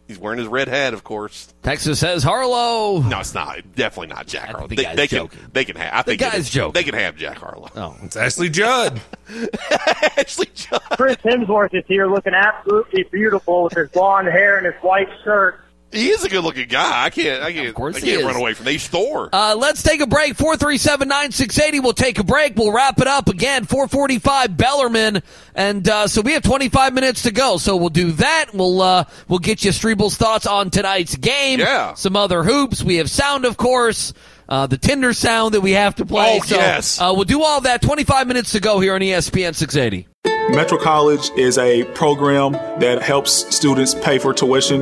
[0.08, 1.54] He's wearing his red hat, of course.
[1.64, 3.02] Texas says Harlow.
[3.02, 3.60] No, it's not.
[3.76, 4.68] Definitely not Jack Harlow.
[4.68, 5.18] the They, guy's they can.
[5.18, 5.40] joking.
[5.52, 5.94] They can have.
[5.94, 6.50] I The think it guy's is.
[6.50, 6.74] joking.
[6.74, 7.70] They can have Jack Harlow.
[7.76, 9.02] Oh, It's Ashley Judd.
[10.18, 10.82] Actually, Judd.
[10.92, 15.60] Chris Hemsworth is here looking absolutely beautiful with his blonde hair and his white shirt.
[15.92, 17.06] He is a good-looking guy.
[17.06, 17.42] I can't.
[17.42, 17.74] I can't.
[17.74, 18.26] course I can't is.
[18.26, 18.66] run away from.
[18.66, 18.72] That.
[18.72, 19.30] He's Thor.
[19.32, 20.36] Uh, let's take a break.
[20.36, 21.82] 437-9680.
[21.82, 22.56] We'll take a break.
[22.56, 23.66] We'll wrap it up again.
[23.66, 25.22] 445 Bellarmine.
[25.56, 27.58] And, uh, so we have 25 minutes to go.
[27.58, 28.48] So we'll do that.
[28.54, 31.60] We'll, uh, we'll get you Strebel's thoughts on tonight's game.
[31.60, 31.94] Yeah.
[31.94, 32.84] Some other hoops.
[32.84, 34.14] We have sound, of course.
[34.50, 36.40] Uh, the Tinder sound that we have to play.
[36.42, 37.00] Oh, so, yes.
[37.00, 37.82] Uh, we'll do all that.
[37.82, 40.08] 25 minutes to go here on ESPN 680.
[40.54, 44.82] Metro College is a program that helps students pay for tuition,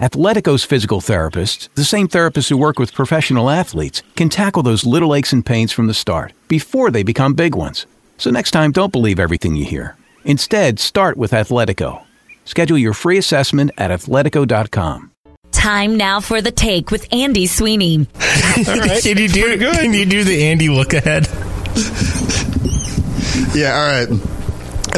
[0.00, 5.12] Athletico's physical therapists, the same therapists who work with professional athletes, can tackle those little
[5.12, 7.84] aches and pains from the start, before they become big ones.
[8.16, 9.96] So next time, don't believe everything you hear.
[10.24, 12.04] Instead, start with Athletico.
[12.44, 15.10] Schedule your free assessment at athletico.com.
[15.50, 18.06] Time now for the take with Andy Sweeney.
[18.68, 19.02] All right.
[19.02, 21.26] Can you do can you do the Andy look ahead?
[23.54, 24.37] Yeah, all right.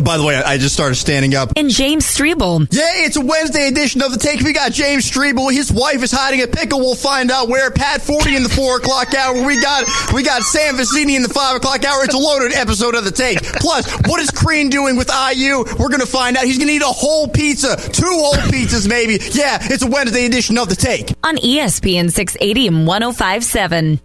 [0.00, 1.52] And by the way, I just started standing up.
[1.56, 2.66] And James Strebel.
[2.72, 4.40] Yeah, it's a Wednesday edition of the Take.
[4.40, 5.52] We got James Strebel.
[5.52, 6.80] His wife is hiding a pickle.
[6.80, 7.70] We'll find out where.
[7.70, 9.46] Pat Forde in the four o'clock hour.
[9.46, 9.84] We got
[10.14, 12.02] we got Sam Vecenie in the five o'clock hour.
[12.02, 13.42] It's a loaded episode of the Take.
[13.42, 15.66] Plus, what is Crean doing with IU?
[15.78, 16.44] We're gonna find out.
[16.44, 19.18] He's gonna eat a whole pizza, two whole pizzas maybe.
[19.32, 21.12] Yeah, it's a Wednesday edition of the Take.
[21.24, 24.00] On ESPN 680 and 1057.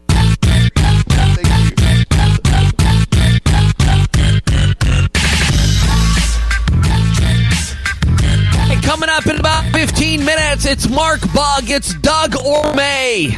[8.96, 13.38] Coming up in about 15 minutes, it's Mark Bug, it's Doug Ormay.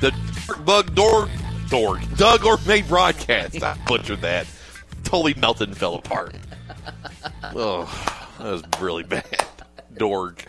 [0.00, 0.12] The
[0.64, 1.28] Bug Dorg
[1.68, 3.62] Dorg Doug Ormay broadcast.
[3.62, 4.48] I butchered that.
[5.04, 6.34] Totally melted and fell apart.
[7.54, 7.84] Oh,
[8.40, 9.46] that was really bad.
[9.96, 10.44] Dorg.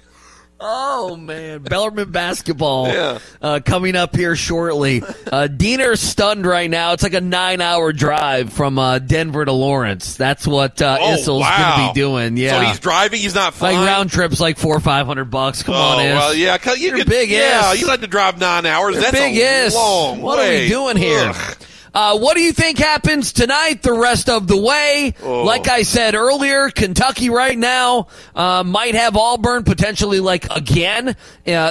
[0.59, 3.19] Oh man, Bellarmine basketball Yeah.
[3.43, 5.03] uh, coming up here shortly.
[5.03, 6.93] Uh, Deener's stunned right now.
[6.93, 10.15] It's like a nine-hour drive from uh, Denver to Lawrence.
[10.17, 11.75] That's what uh, Oh, Issel's wow.
[11.75, 12.37] going to be doing.
[12.37, 13.19] Yeah, So he's driving.
[13.19, 13.77] He's not like flying.
[13.85, 15.61] round trips like four or five hundred bucks.
[15.61, 16.15] Come oh, on, Is.
[16.15, 16.57] well, yeah.
[16.73, 17.81] You You're could, big Yeah, Is.
[17.81, 18.95] you like to drive nine hours.
[18.95, 19.75] You're That's big a Is.
[19.75, 20.63] long What are way.
[20.63, 21.33] we doing here?
[21.35, 21.57] Ugh.
[21.97, 25.15] Uh, what do you think happens tonight, the rest of the way?
[25.23, 25.41] Oh.
[25.41, 31.13] Like I said earlier, Kentucky right now uh, might have Auburn potentially like again uh,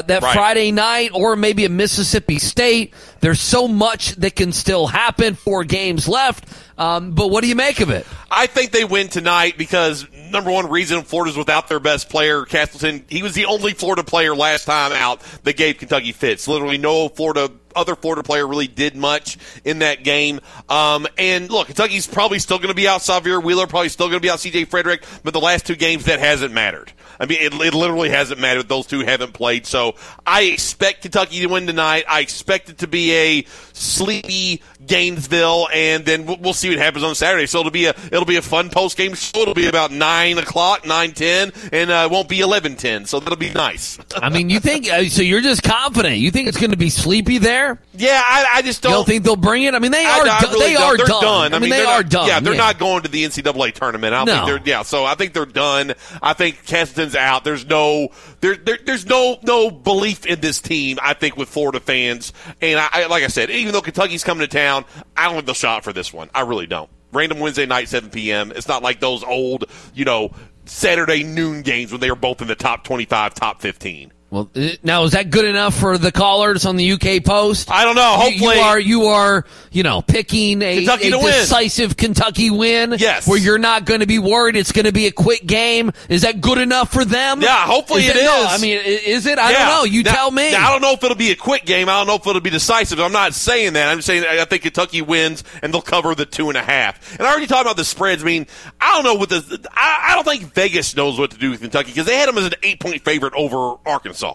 [0.02, 0.34] that Right.
[0.34, 2.92] Friday night, or maybe a Mississippi State.
[3.20, 5.34] There's so much that can still happen.
[5.34, 6.44] Four games left.
[6.76, 8.04] Um, but what do you make of it?
[8.30, 13.04] I think they win tonight because number one reason Florida's without their best player, Castleton.
[13.08, 16.48] He was the only Florida player last time out that gave Kentucky fits.
[16.48, 20.40] Literally no Florida other Florida player really did much in that game.
[20.68, 24.16] Um, and look, Kentucky's probably still going to be out Sahvir Wheeler, probably still going
[24.16, 26.92] to be out CJ Frederick, but the last two games that hasn't mattered.
[27.20, 28.68] I mean, it, it literally hasn't mattered.
[28.68, 29.66] Those two haven't played.
[29.66, 29.94] So
[30.26, 32.04] I expect Kentucky to win tonight.
[32.08, 37.04] I expect it to be a sleepy Gainesville, and then we'll, we'll see what happens
[37.04, 37.46] on Saturday.
[37.46, 39.40] So it'll be a it'll be a fun post game show.
[39.40, 43.04] It'll be about nine o'clock, nine ten, and uh, it won't be eleven ten.
[43.04, 43.98] So that'll be nice.
[44.16, 45.22] I mean, you think uh, so?
[45.22, 46.16] You're just confident.
[46.16, 47.78] You think it's going to be sleepy there?
[47.94, 48.92] Yeah, I, I just don't.
[48.92, 49.74] don't think they'll bring it?
[49.74, 50.26] I mean, they are.
[50.26, 50.82] I really they don't.
[50.82, 51.54] are They're done.
[51.54, 52.28] I mean, they they're not- done.
[52.28, 54.14] Yeah, they're not going to the NCAA tournament.
[54.14, 54.46] I don't No.
[54.46, 54.74] think they're.
[54.76, 55.94] Yeah, so I think they're done.
[56.22, 57.44] I think Keston's out.
[57.44, 58.08] There's no
[58.40, 60.98] there, there there's no no belief in this team.
[61.02, 64.46] I think with Florida fans, and I, I like I said, even though Kentucky's coming
[64.46, 64.84] to town,
[65.16, 66.30] I don't think they'll shot for this one.
[66.34, 66.90] I really don't.
[67.16, 68.52] Random Wednesday night, 7 p.m.
[68.54, 70.30] It's not like those old, you know,
[70.66, 74.12] Saturday noon games when they were both in the top 25, top 15.
[74.36, 77.70] Well, uh, now is that good enough for the callers on the UK Post?
[77.70, 78.02] I don't know.
[78.18, 81.26] Hopefully- you, are you are you know picking a, Kentucky a to win.
[81.32, 82.96] decisive Kentucky win.
[82.98, 83.26] Yes.
[83.26, 85.90] where you're not going to be worried it's going to be a quick game.
[86.10, 87.40] Is that good enough for them?
[87.40, 88.44] Yeah, hopefully is it it No.
[88.46, 89.38] I mean, is it?
[89.38, 89.58] I Yeah.
[89.58, 89.84] don't know.
[89.84, 90.50] You Now- tell me.
[90.52, 91.88] now, I don't know if it'll be a quick game.
[91.88, 93.00] I don't know if it'll be decisive.
[93.00, 93.88] I'm not saying that.
[93.88, 97.16] I'm saying I think Kentucky wins and they'll cover the two and a half.
[97.18, 98.22] And I already talked about the spreads.
[98.22, 98.46] I mean,
[98.82, 99.66] I don't know what the.
[99.72, 102.36] I, I don't think Vegas knows what to do with Kentucky because they had them
[102.36, 104.25] as an eight point favorite over Arkansas.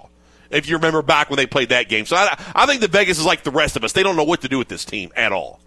[0.49, 3.17] If you remember back when they played that game, so I, I think the Vegas
[3.19, 3.93] is like the rest of us.
[3.93, 5.59] They don't know what to do with this team at all.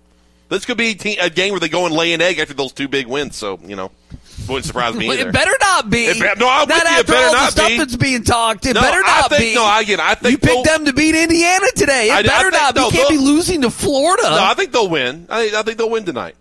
[0.51, 2.53] This could be a, te- a game where they go and lay an egg after
[2.53, 3.35] those two big wins.
[3.35, 3.91] So you know,
[4.47, 5.09] wouldn't surprise me.
[5.11, 5.29] Either.
[5.31, 6.05] it better not be.
[6.05, 7.15] It be- no, I'm not with you.
[7.15, 7.79] It all the stuff be.
[7.79, 8.67] that's being talked.
[8.67, 9.55] It No, better I not think- be.
[9.55, 10.05] no, I get it.
[10.05, 12.09] I think you picked them to beat Indiana today.
[12.11, 12.75] It I- I better think- not.
[12.75, 12.81] be.
[12.83, 14.23] no, you can't be losing to Florida.
[14.25, 15.27] No, I think they'll win.
[15.31, 16.37] I, I think they'll win tonight.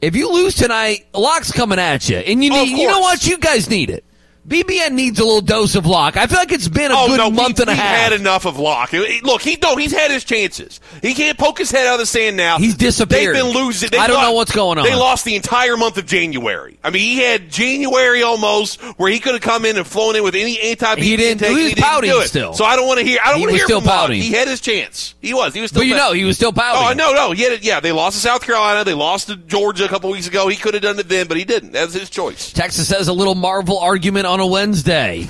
[0.00, 2.72] If you lose tonight, Locke's coming at you, and you Oh, need.
[2.72, 3.24] of you know what?
[3.26, 4.04] You guys need it.
[4.48, 6.16] BBN needs a little dose of Locke.
[6.16, 8.10] I feel like it's been a oh good no, month we, and a half.
[8.10, 8.92] had enough of Locke.
[8.94, 10.80] Look, he no, he's had his chances.
[11.02, 12.56] He can't poke his head out of the sand now.
[12.58, 13.36] He's disappeared.
[13.36, 13.90] They've been losing.
[13.90, 14.84] They I don't lost- know what's going on.
[14.84, 16.78] They lost the entire month of January.
[16.82, 20.22] I mean, he had January almost where he could have come in and flown in
[20.22, 20.96] with any anti.
[20.96, 22.54] He didn't- he was pouting still.
[22.54, 23.18] So I don't want to hear.
[23.22, 23.96] I don't He want to was hear still from Locke.
[24.00, 24.22] pouting.
[24.22, 25.14] He had his chance.
[25.20, 25.52] He was.
[25.52, 25.80] He was still.
[25.80, 26.88] But you know, he was still pouting.
[26.88, 27.62] Oh no, no, he had.
[27.62, 28.82] Yeah, they lost to South Carolina.
[28.84, 30.48] They lost to Georgia a couple weeks ago.
[30.48, 31.72] He could have done it then, but he didn't.
[31.72, 32.50] That's his choice.
[32.50, 35.26] Texas has a little Marvel argument on a Wednesday.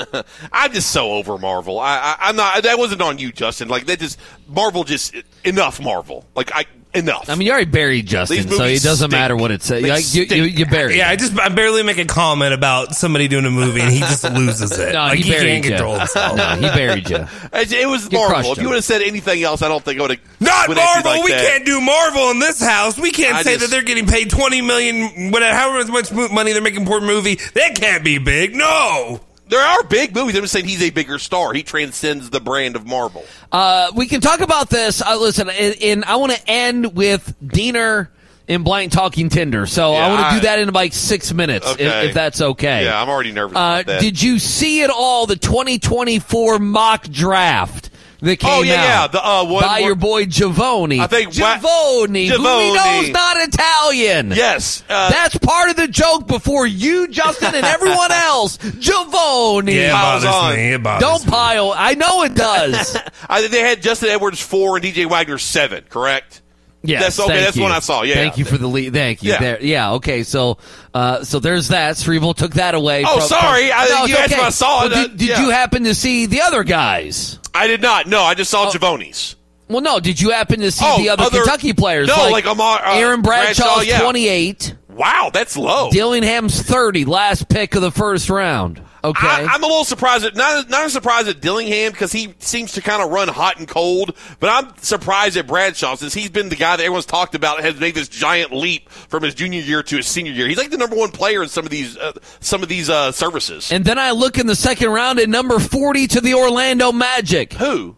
[0.52, 1.78] I'm just so over Marvel.
[1.78, 2.62] I, I, I'm not.
[2.62, 3.68] That wasn't on you, Justin.
[3.68, 4.18] Like that just
[4.48, 4.84] Marvel.
[4.84, 6.24] Just enough Marvel.
[6.34, 7.28] Like I enough.
[7.28, 9.20] I mean, you already buried Justin, These so it movies doesn't stink.
[9.20, 9.82] matter what it says.
[9.82, 10.58] They Like, you, you, stink.
[10.58, 10.96] you buried.
[10.96, 11.12] Yeah, it.
[11.12, 14.24] I just I barely make a comment about somebody doing a movie and he just
[14.32, 14.92] loses it.
[14.92, 15.70] No, like he he, buried can't you.
[15.72, 16.36] control himself.
[16.36, 17.26] No, he buried you.
[17.52, 18.34] It, it was You Marvel.
[18.34, 20.20] crushed If you would have said anything else, I don't think I would have.
[20.40, 21.22] Not would have acted Marvel.
[21.22, 21.44] like we that.
[21.46, 22.98] can't do Marvel in this house.
[22.98, 26.28] We can't I say just- that they're getting paid twenty million, whatever, however much mo-
[26.28, 27.36] money they're making per movie.
[27.54, 28.54] That can't be big.
[28.54, 29.20] No.
[29.48, 30.34] There are big movies.
[30.36, 31.52] I'm just saying he's a bigger star.
[31.54, 33.24] He transcends the brand of Marvel.
[33.50, 35.00] Uh, we can talk about this.
[35.00, 38.08] Uh, listen, and, and I want to end with Deener
[38.46, 39.66] and Blank talking Tinder.
[39.66, 42.08] So I want to do that in like six minutes, if, Okay.
[42.08, 42.84] if that's okay.
[42.84, 44.00] Yeah, I'm already nervous Uh, about that.
[44.00, 47.87] did you see at all the 2024 mock draft?
[48.20, 48.82] That came Oh, yeah, out.
[48.82, 50.98] yeah, the, uh, one- by one- your boy Giavoni.
[50.98, 54.32] I think Wa- Giavoni, who we know's not Italian.
[54.34, 56.26] Yes, uh, that's part of the joke.
[56.26, 59.72] Before you, Justin, and everyone else, Giavoni.
[59.74, 60.56] Yeah, it Piles bothers on.
[60.56, 60.72] me.
[60.72, 61.30] It bothers Don't me.
[61.30, 61.74] pile.
[61.76, 62.96] I know it does.
[63.28, 65.84] I think they had Justin Edwards four and DJ Wagner seven.
[65.88, 66.42] Correct.
[66.82, 67.40] Yes, That's okay.
[67.40, 67.62] That's you.
[67.62, 68.02] one I saw.
[68.02, 68.14] Yeah.
[68.14, 68.92] Thank you for the lead.
[68.94, 69.32] Thank you.
[69.32, 69.38] Yeah.
[69.40, 69.92] There, yeah.
[69.94, 70.22] Okay.
[70.22, 70.58] So,
[70.94, 71.96] uh, so there's that.
[71.96, 73.02] Strebel took that away.
[73.06, 73.72] Oh, sorry.
[73.72, 74.40] I- No, you it's asked if.
[74.40, 74.92] I saw it.
[74.92, 75.42] Well, did did yeah.
[75.42, 77.38] you happen to see the other guys?
[77.58, 78.06] I did not.
[78.06, 78.70] No, I just saw Oh.
[78.70, 79.36] Javoni's.
[79.68, 80.00] Well, no.
[80.00, 82.08] Did you happen to see Oh, the other, other- Kentucky players?
[82.08, 84.00] No, like Amar- uh, Aaron Bradshaw's Bradshaw, yeah.
[84.00, 84.74] 28.
[84.98, 85.90] Wow, that's low.
[85.90, 87.04] Dillingham's 30.
[87.04, 88.82] Last pick of the first round.
[89.04, 89.26] Okay.
[89.28, 90.24] I, I'm a little surprised.
[90.24, 93.68] At, not not surprised at Dillingham because he seems to kind of run hot and
[93.68, 94.16] cold.
[94.40, 97.78] But I'm surprised at Bradshaw since he's been the guy that everyone's talked about has
[97.78, 100.48] made this giant leap from his junior year to his senior year.
[100.48, 103.12] He's like the number one player in some of these uh, some of these uh,
[103.12, 103.70] services.
[103.70, 107.52] and then I look in the second round at number 40 to the Orlando Magic.
[107.52, 107.96] Who?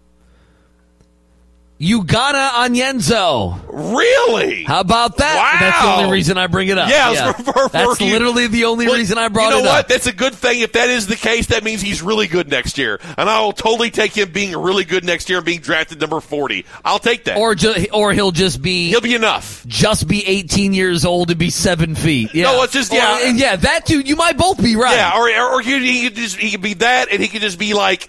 [1.81, 3.59] Ugonna Onyenso.
[3.73, 4.65] Really?
[4.65, 5.37] How about that?
[5.37, 5.57] Wow.
[5.61, 6.91] That's the only reason I bring it up.
[6.91, 9.59] Yeah, for- for- that's for you- literally the only Well, reason I brought you know
[9.61, 9.85] it what?
[9.85, 9.89] up.
[9.89, 10.61] That's a good thing.
[10.61, 13.53] If that is the case, that means he's really good next year, and I will
[13.53, 16.67] totally take him being really good next year and being drafted number forty.
[16.85, 17.39] I'll take that.
[17.39, 19.65] Or ju- or he'll just be He'll be enough.
[19.67, 22.35] just be 18 years old and be seven feet.
[22.35, 22.45] Yeah.
[22.45, 23.21] No, it's just- yeah.
[23.23, 23.57] Or- yeah.
[23.57, 24.97] That dude, you might both be right.
[24.97, 27.41] Yeah, or or, or he, he could just he could be that, and he could
[27.41, 28.07] just be like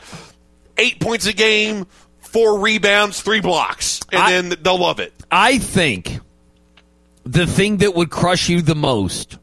[0.78, 1.88] eight points a game,
[2.32, 5.14] four rebounds, three blocks, and I- then they'll love it.
[5.30, 6.20] I think
[7.26, 9.38] the thing that would crush you the most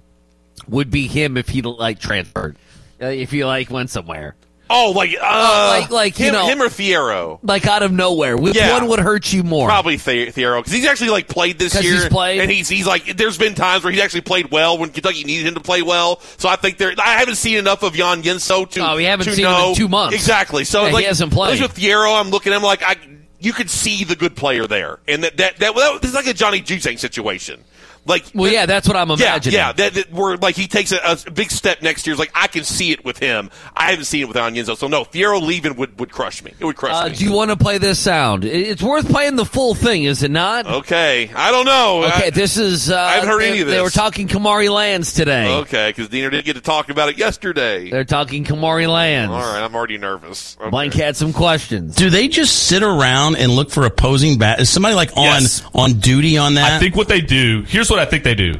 [0.66, 2.57] would be him if he like transferred,
[3.01, 4.35] uh, if he like went somewhere,
[4.71, 7.39] Oh, like uh, like- like, you him, know- him or Thiero.
[7.43, 8.37] like out of nowhere.
[8.37, 8.75] Which Yeah.
[8.75, 9.67] one would hurt you more?
[9.67, 12.41] Probably the- Thiero because he's actually like played this year, he's played?
[12.41, 13.17] and he's he's like.
[13.17, 16.21] There's been times where he's actually played well when Kentucky needed him to play well.
[16.37, 16.93] So I think there.
[16.99, 18.81] I haven't seen enough of Jan Yenso to.
[18.91, 20.15] Oh, we haven't seen him in two months.
[20.15, 20.65] Exactly.
[20.65, 21.57] So Yeah, he like, hasn't played.
[21.57, 22.97] at with Thiero, I'm looking at him like I.
[23.41, 26.27] You could see the good player there, and that that that, well, this is like
[26.27, 27.63] a Johnny Juzang situation.
[28.09, 29.55] Like, Well, yeah, that's what I'm imagining.
[29.55, 32.14] yeah, that, that where like he takes a, a big step next year.
[32.14, 33.51] Is like I can see it with him.
[33.77, 34.77] I haven't seen it with Yenzo.
[34.77, 36.53] So no, Thiero leaving would, would crush me.
[36.59, 37.14] It would crush Uh, me.
[37.16, 38.44] do you want to play this sound?
[38.44, 40.66] It's worth playing the full thing, is it not?
[40.66, 42.05] Okay, I don't know.
[42.05, 42.90] Okay, I- this is.
[42.90, 43.77] Uh, I haven't heard they, any of this.
[43.77, 45.55] They were talking Kamari Lands today.
[45.59, 47.90] Okay, because Deener didn't get to talk about it yesterday.
[47.90, 49.33] They're talking Kamari Lands.
[49.33, 50.57] All right, I'm already nervous.
[50.61, 50.71] Okay.
[50.71, 51.94] Blank had some questions.
[51.97, 54.61] Do they just sit around and look for opposing bat?
[54.61, 55.62] Is somebody like on Yes.
[55.75, 56.73] on duty on that?
[56.73, 57.62] I think what they do.
[57.66, 58.55] Here's what I think they do.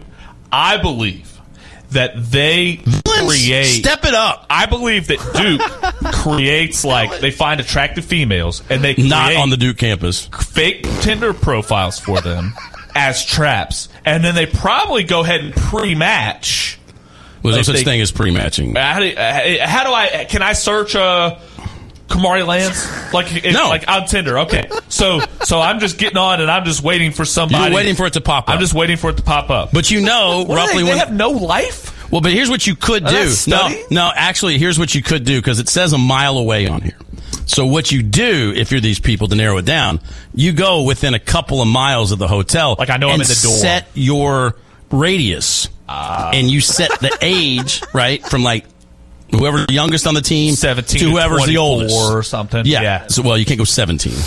[0.53, 1.25] I believe
[1.91, 3.65] that they create.
[3.83, 4.47] Step it up.
[4.51, 9.57] I believe that Duke creates like they find attractive females and they Not on the
[9.57, 10.27] Duke campus.
[10.27, 12.53] fake Tinder profiles for them
[12.95, 16.79] as traps, and then they probably go ahead and pre-match.
[17.43, 18.75] Was no such they- thing as pre-matching.
[18.75, 20.27] How do, uh, how do I?
[20.29, 21.39] Can I search uh,
[22.09, 22.87] Kamari Lands?
[23.13, 23.69] Like if- No.
[23.69, 24.39] like on Tinder.
[24.41, 27.65] Okay, so so I'm just getting on and I'm just waiting for somebody.
[27.65, 28.55] You're waiting for it to pop up.
[28.55, 29.71] I'm just waiting for it to pop up.
[29.73, 30.99] But you know What roughly they, they when.
[30.99, 32.11] have no life.
[32.11, 33.33] well, but here's what you could do.
[33.47, 34.11] No, no.
[34.15, 36.97] Actually, here's what you could do because it says a mile away on here.
[37.47, 40.01] So what you do if you're these people to narrow it down,
[40.35, 42.77] you go within a couple of miles of the hotel.
[42.79, 43.53] Like I know I'm in the door.
[43.53, 44.57] Set your
[44.91, 46.31] radius, Ah.
[46.33, 48.65] and you set the age right from like.
[49.31, 52.65] Whoever's the youngest on the team, 17 to whoever's the oldest, or something.
[52.65, 52.81] Yeah.
[52.83, 53.07] Yeah.
[53.09, 54.13] So, well, you can't go 17.
[54.13, 54.19] You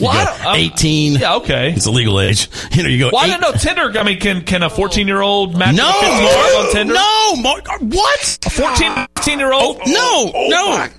[0.00, 1.14] Well, I go 18.
[1.14, 1.70] Yeah, okay.
[1.72, 2.48] It's a legal age.
[2.74, 3.10] You know, you go.
[3.12, 3.96] Well, I eight- don't know Tinder.
[3.98, 6.66] I mean, can can a 14 year old match No, with a 15 year old
[6.66, 6.94] on Tinder?
[6.94, 8.38] no, Mark, uh, what?
[8.46, 9.76] A 14, year old?
[9.80, 10.48] Oh, no, oh, oh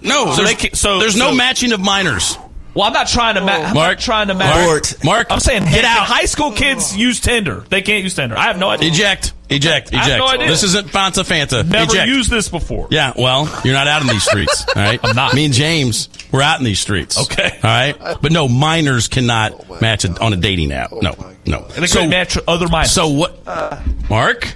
[0.01, 0.31] no, no.
[0.35, 2.37] So there's, can- so- there's no so- matching of minors.
[2.75, 3.69] Well, I'm not trying to match.
[3.69, 4.67] I'm Mark, not trying to match.
[4.67, 6.01] Mark, Mark, I'm saying, get get out.
[6.01, 6.07] out.
[6.07, 7.61] High school kids use Tinder.
[7.69, 8.37] They can't use Tinder.
[8.37, 8.91] I have no idea.
[8.91, 10.19] Eject, eject, I have eject.
[10.19, 10.47] no idea.
[10.49, 11.65] This isn't Fanta Fanta.
[11.65, 12.07] Never eject.
[12.09, 12.89] used this before.
[12.91, 14.99] Yeah, well, you're not out in these streets, all right?
[15.03, 15.33] I'm not.
[15.33, 17.17] Me and James, we're out in these streets.
[17.17, 17.49] Okay.
[17.63, 18.17] All right?
[18.21, 20.91] But no, minors cannot match it on a dating app.
[20.91, 21.65] No, no.
[21.75, 22.91] And they couldn't match other minors.
[22.91, 23.39] So what,
[24.09, 24.53] Mark?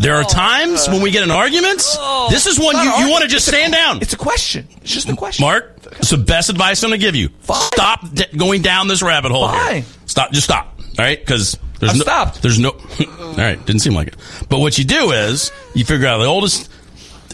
[0.00, 1.94] There are times when we get in arguments.
[1.98, 2.28] Oh.
[2.30, 4.00] this is one you, you want to just stand down.
[4.00, 4.66] It's a question.
[4.80, 5.44] It's just a question.
[5.44, 7.28] Mark, it's the best advice I'm going to give you.
[7.42, 9.48] Stop d- going down this rabbit hole.
[9.48, 9.84] Fine.
[10.06, 10.32] Stop.
[10.32, 10.78] Just stop.
[10.78, 11.20] All right?
[11.20, 12.02] Because there's I've no.
[12.02, 12.40] stopped.
[12.40, 12.70] There's no.
[13.20, 13.64] all right.
[13.66, 14.16] Didn't seem like it.
[14.48, 16.70] But what you do is you figure out the oldest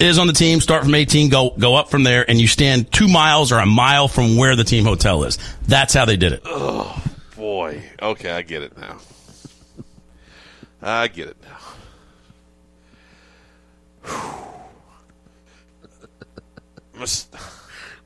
[0.00, 0.60] is on the team.
[0.60, 1.28] Start from 18.
[1.30, 4.56] Go go up from there, and you stand two miles or a mile from where
[4.56, 5.38] the team hotel is.
[5.68, 6.42] That's how they did it.
[6.44, 7.00] Oh
[7.36, 7.82] boy.
[8.02, 8.98] Okay, I get it now.
[10.82, 11.55] I get it now.
[17.04, 17.40] St-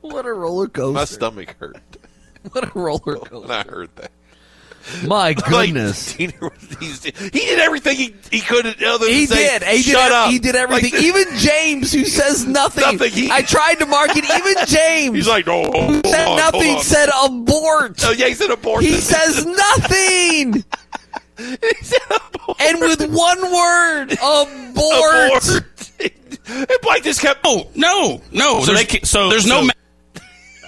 [0.00, 0.92] What a roller coaster.
[0.94, 1.76] my stomach hurt
[2.52, 3.38] What a roller coaster.
[3.40, 4.10] when I heard that.
[5.06, 6.18] My goodness.
[6.18, 8.82] Like, Deener was- he's- he did everything he, he could.
[8.82, 9.62] Other He say, did.
[9.62, 10.12] He Shut did.
[10.12, 10.30] up.
[10.30, 10.92] He did everything.
[10.94, 12.82] Like, even James, who says nothing.
[12.96, 13.12] Nothing.
[13.12, 14.24] He- I tried to mark it.
[14.24, 16.78] Even James, He's like, oh, said on, nothing.
[16.80, 18.02] Said abort.
[18.04, 18.82] Oh, yeah, he said abort.
[18.82, 20.64] He says nothing.
[21.38, 25.42] and with one word, abort.
[25.44, 25.64] Abort.
[26.50, 27.40] And Blake just kept.
[27.44, 28.60] Oh no, no.
[28.60, 29.62] So there's, they can- so- there's so- no.
[29.66, 29.72] Ma-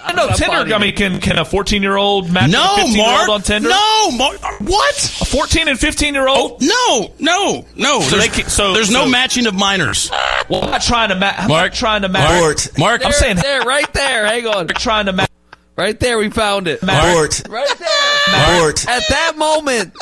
[0.04, 0.74] I know Tinder.
[0.74, 3.28] I mean, can can a 14 year old match no, a 15 year Mark.
[3.28, 3.68] old on Tinder?
[3.68, 4.40] No, Mark.
[4.60, 4.96] What?
[5.20, 6.60] A 14 and 15 year old?
[6.60, 8.00] No, no, no.
[8.00, 10.10] So there's, they can- so- there's no matching of minors.
[10.48, 11.46] Well, I'm not trying to match.
[11.48, 12.40] Mark, not trying to match.
[12.40, 14.26] Mark, Mark, I'm saying there, right there.
[14.26, 14.56] Hang on.
[14.62, 15.30] I'm trying to match.
[15.76, 16.82] Right there, we found it.
[16.82, 17.42] Abort.
[17.48, 18.58] Right there.
[18.58, 18.86] Abort.
[18.88, 19.94] At that moment,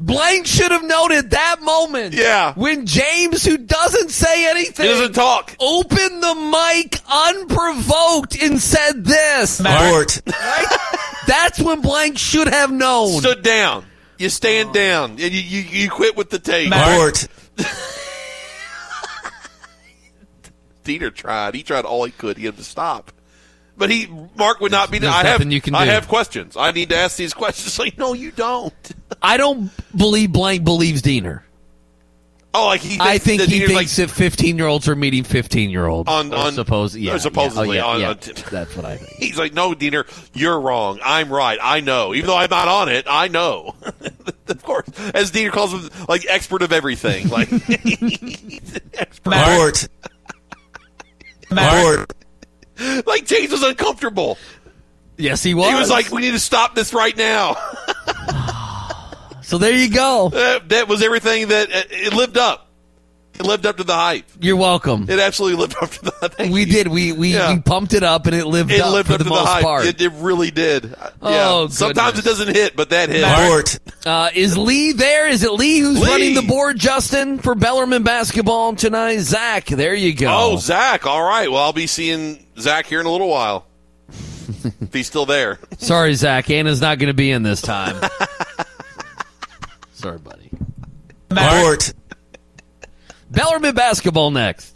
[0.00, 2.14] Blank should have noted that moment.
[2.14, 2.52] Yeah.
[2.54, 5.54] When James, who doesn't say anything, He doesn't talk.
[5.60, 9.60] opened the mic unprovoked and said this.
[9.60, 10.20] Abort.
[10.26, 10.76] Right?
[11.26, 13.20] That's when Blank should have known.
[13.20, 13.84] Stood down.
[14.18, 16.68] You stand down and you, you, you quit with the tape.
[16.72, 17.26] Abort.
[20.84, 21.54] Deener tried.
[21.54, 23.10] He tried all he could He had to stop.
[23.76, 25.00] But he, Mark would not be.
[25.00, 25.90] There's I have, you can I do.
[25.90, 26.56] have questions.
[26.56, 27.76] I need to ask these questions.
[27.84, 28.72] Like, no, you don't.
[29.24, 31.40] I don't believe Blank believes Deener.
[32.56, 32.98] Oh, like he.
[33.00, 36.08] I think he Deener's thinks that 15 year olds are meeting 15 year olds.
[36.08, 38.32] On- on- suppose, yeah, supposedly yeah, oh, on- yeah, on- yeah.
[38.50, 39.10] That's what I think.
[39.18, 40.04] He's like, no, Deener,
[40.34, 41.00] you're wrong.
[41.02, 41.58] I'm right.
[41.60, 42.14] I know.
[42.14, 43.74] Even though I'm not on it, I know.
[44.48, 47.28] of course, as Deener calls him, like expert of everything.
[47.28, 49.34] Like, he's an expert.
[49.34, 49.88] Abort.
[51.50, 52.12] Abort.
[53.06, 54.38] Like James was uncomfortable.
[55.16, 55.68] Yes, he was.
[55.68, 57.56] He was like, we need to stop this right now.
[59.44, 60.30] So there you go.
[60.30, 62.62] that, that was everything that uh, it lived up.
[63.36, 64.26] It lived up to the hype.
[64.40, 65.06] You're welcome.
[65.10, 66.50] It absolutely lived up to the hype.
[66.52, 66.86] We did.
[66.86, 67.52] We we, Yeah.
[67.54, 69.42] we pumped it up and it lived It up lived for up the to most
[69.42, 69.62] the hype.
[69.64, 69.86] part.
[69.86, 70.94] It, it really did.
[71.20, 71.68] Oh, yeah.
[71.68, 73.24] Sometimes it doesn't hit, but that hit.
[73.24, 73.78] Abort.
[74.06, 75.28] Uh, is Lee there?
[75.28, 76.06] Is it Lee who's Lee.
[76.08, 79.18] running the board, Justin, for Bellarmine basketball tonight?
[79.18, 80.28] Zach, there you go.
[80.30, 81.04] Oh, Zach.
[81.04, 81.50] All right.
[81.50, 83.66] Well, I'll be seeing Zach here in a little while.
[84.80, 85.58] if he's still there.
[85.78, 86.50] Sorry, Zach.
[86.50, 87.96] Anna's not going to be in this time.
[90.04, 90.50] Sorry, buddy.
[91.30, 91.94] Abort.
[93.30, 94.73] Bellarmine basketball next.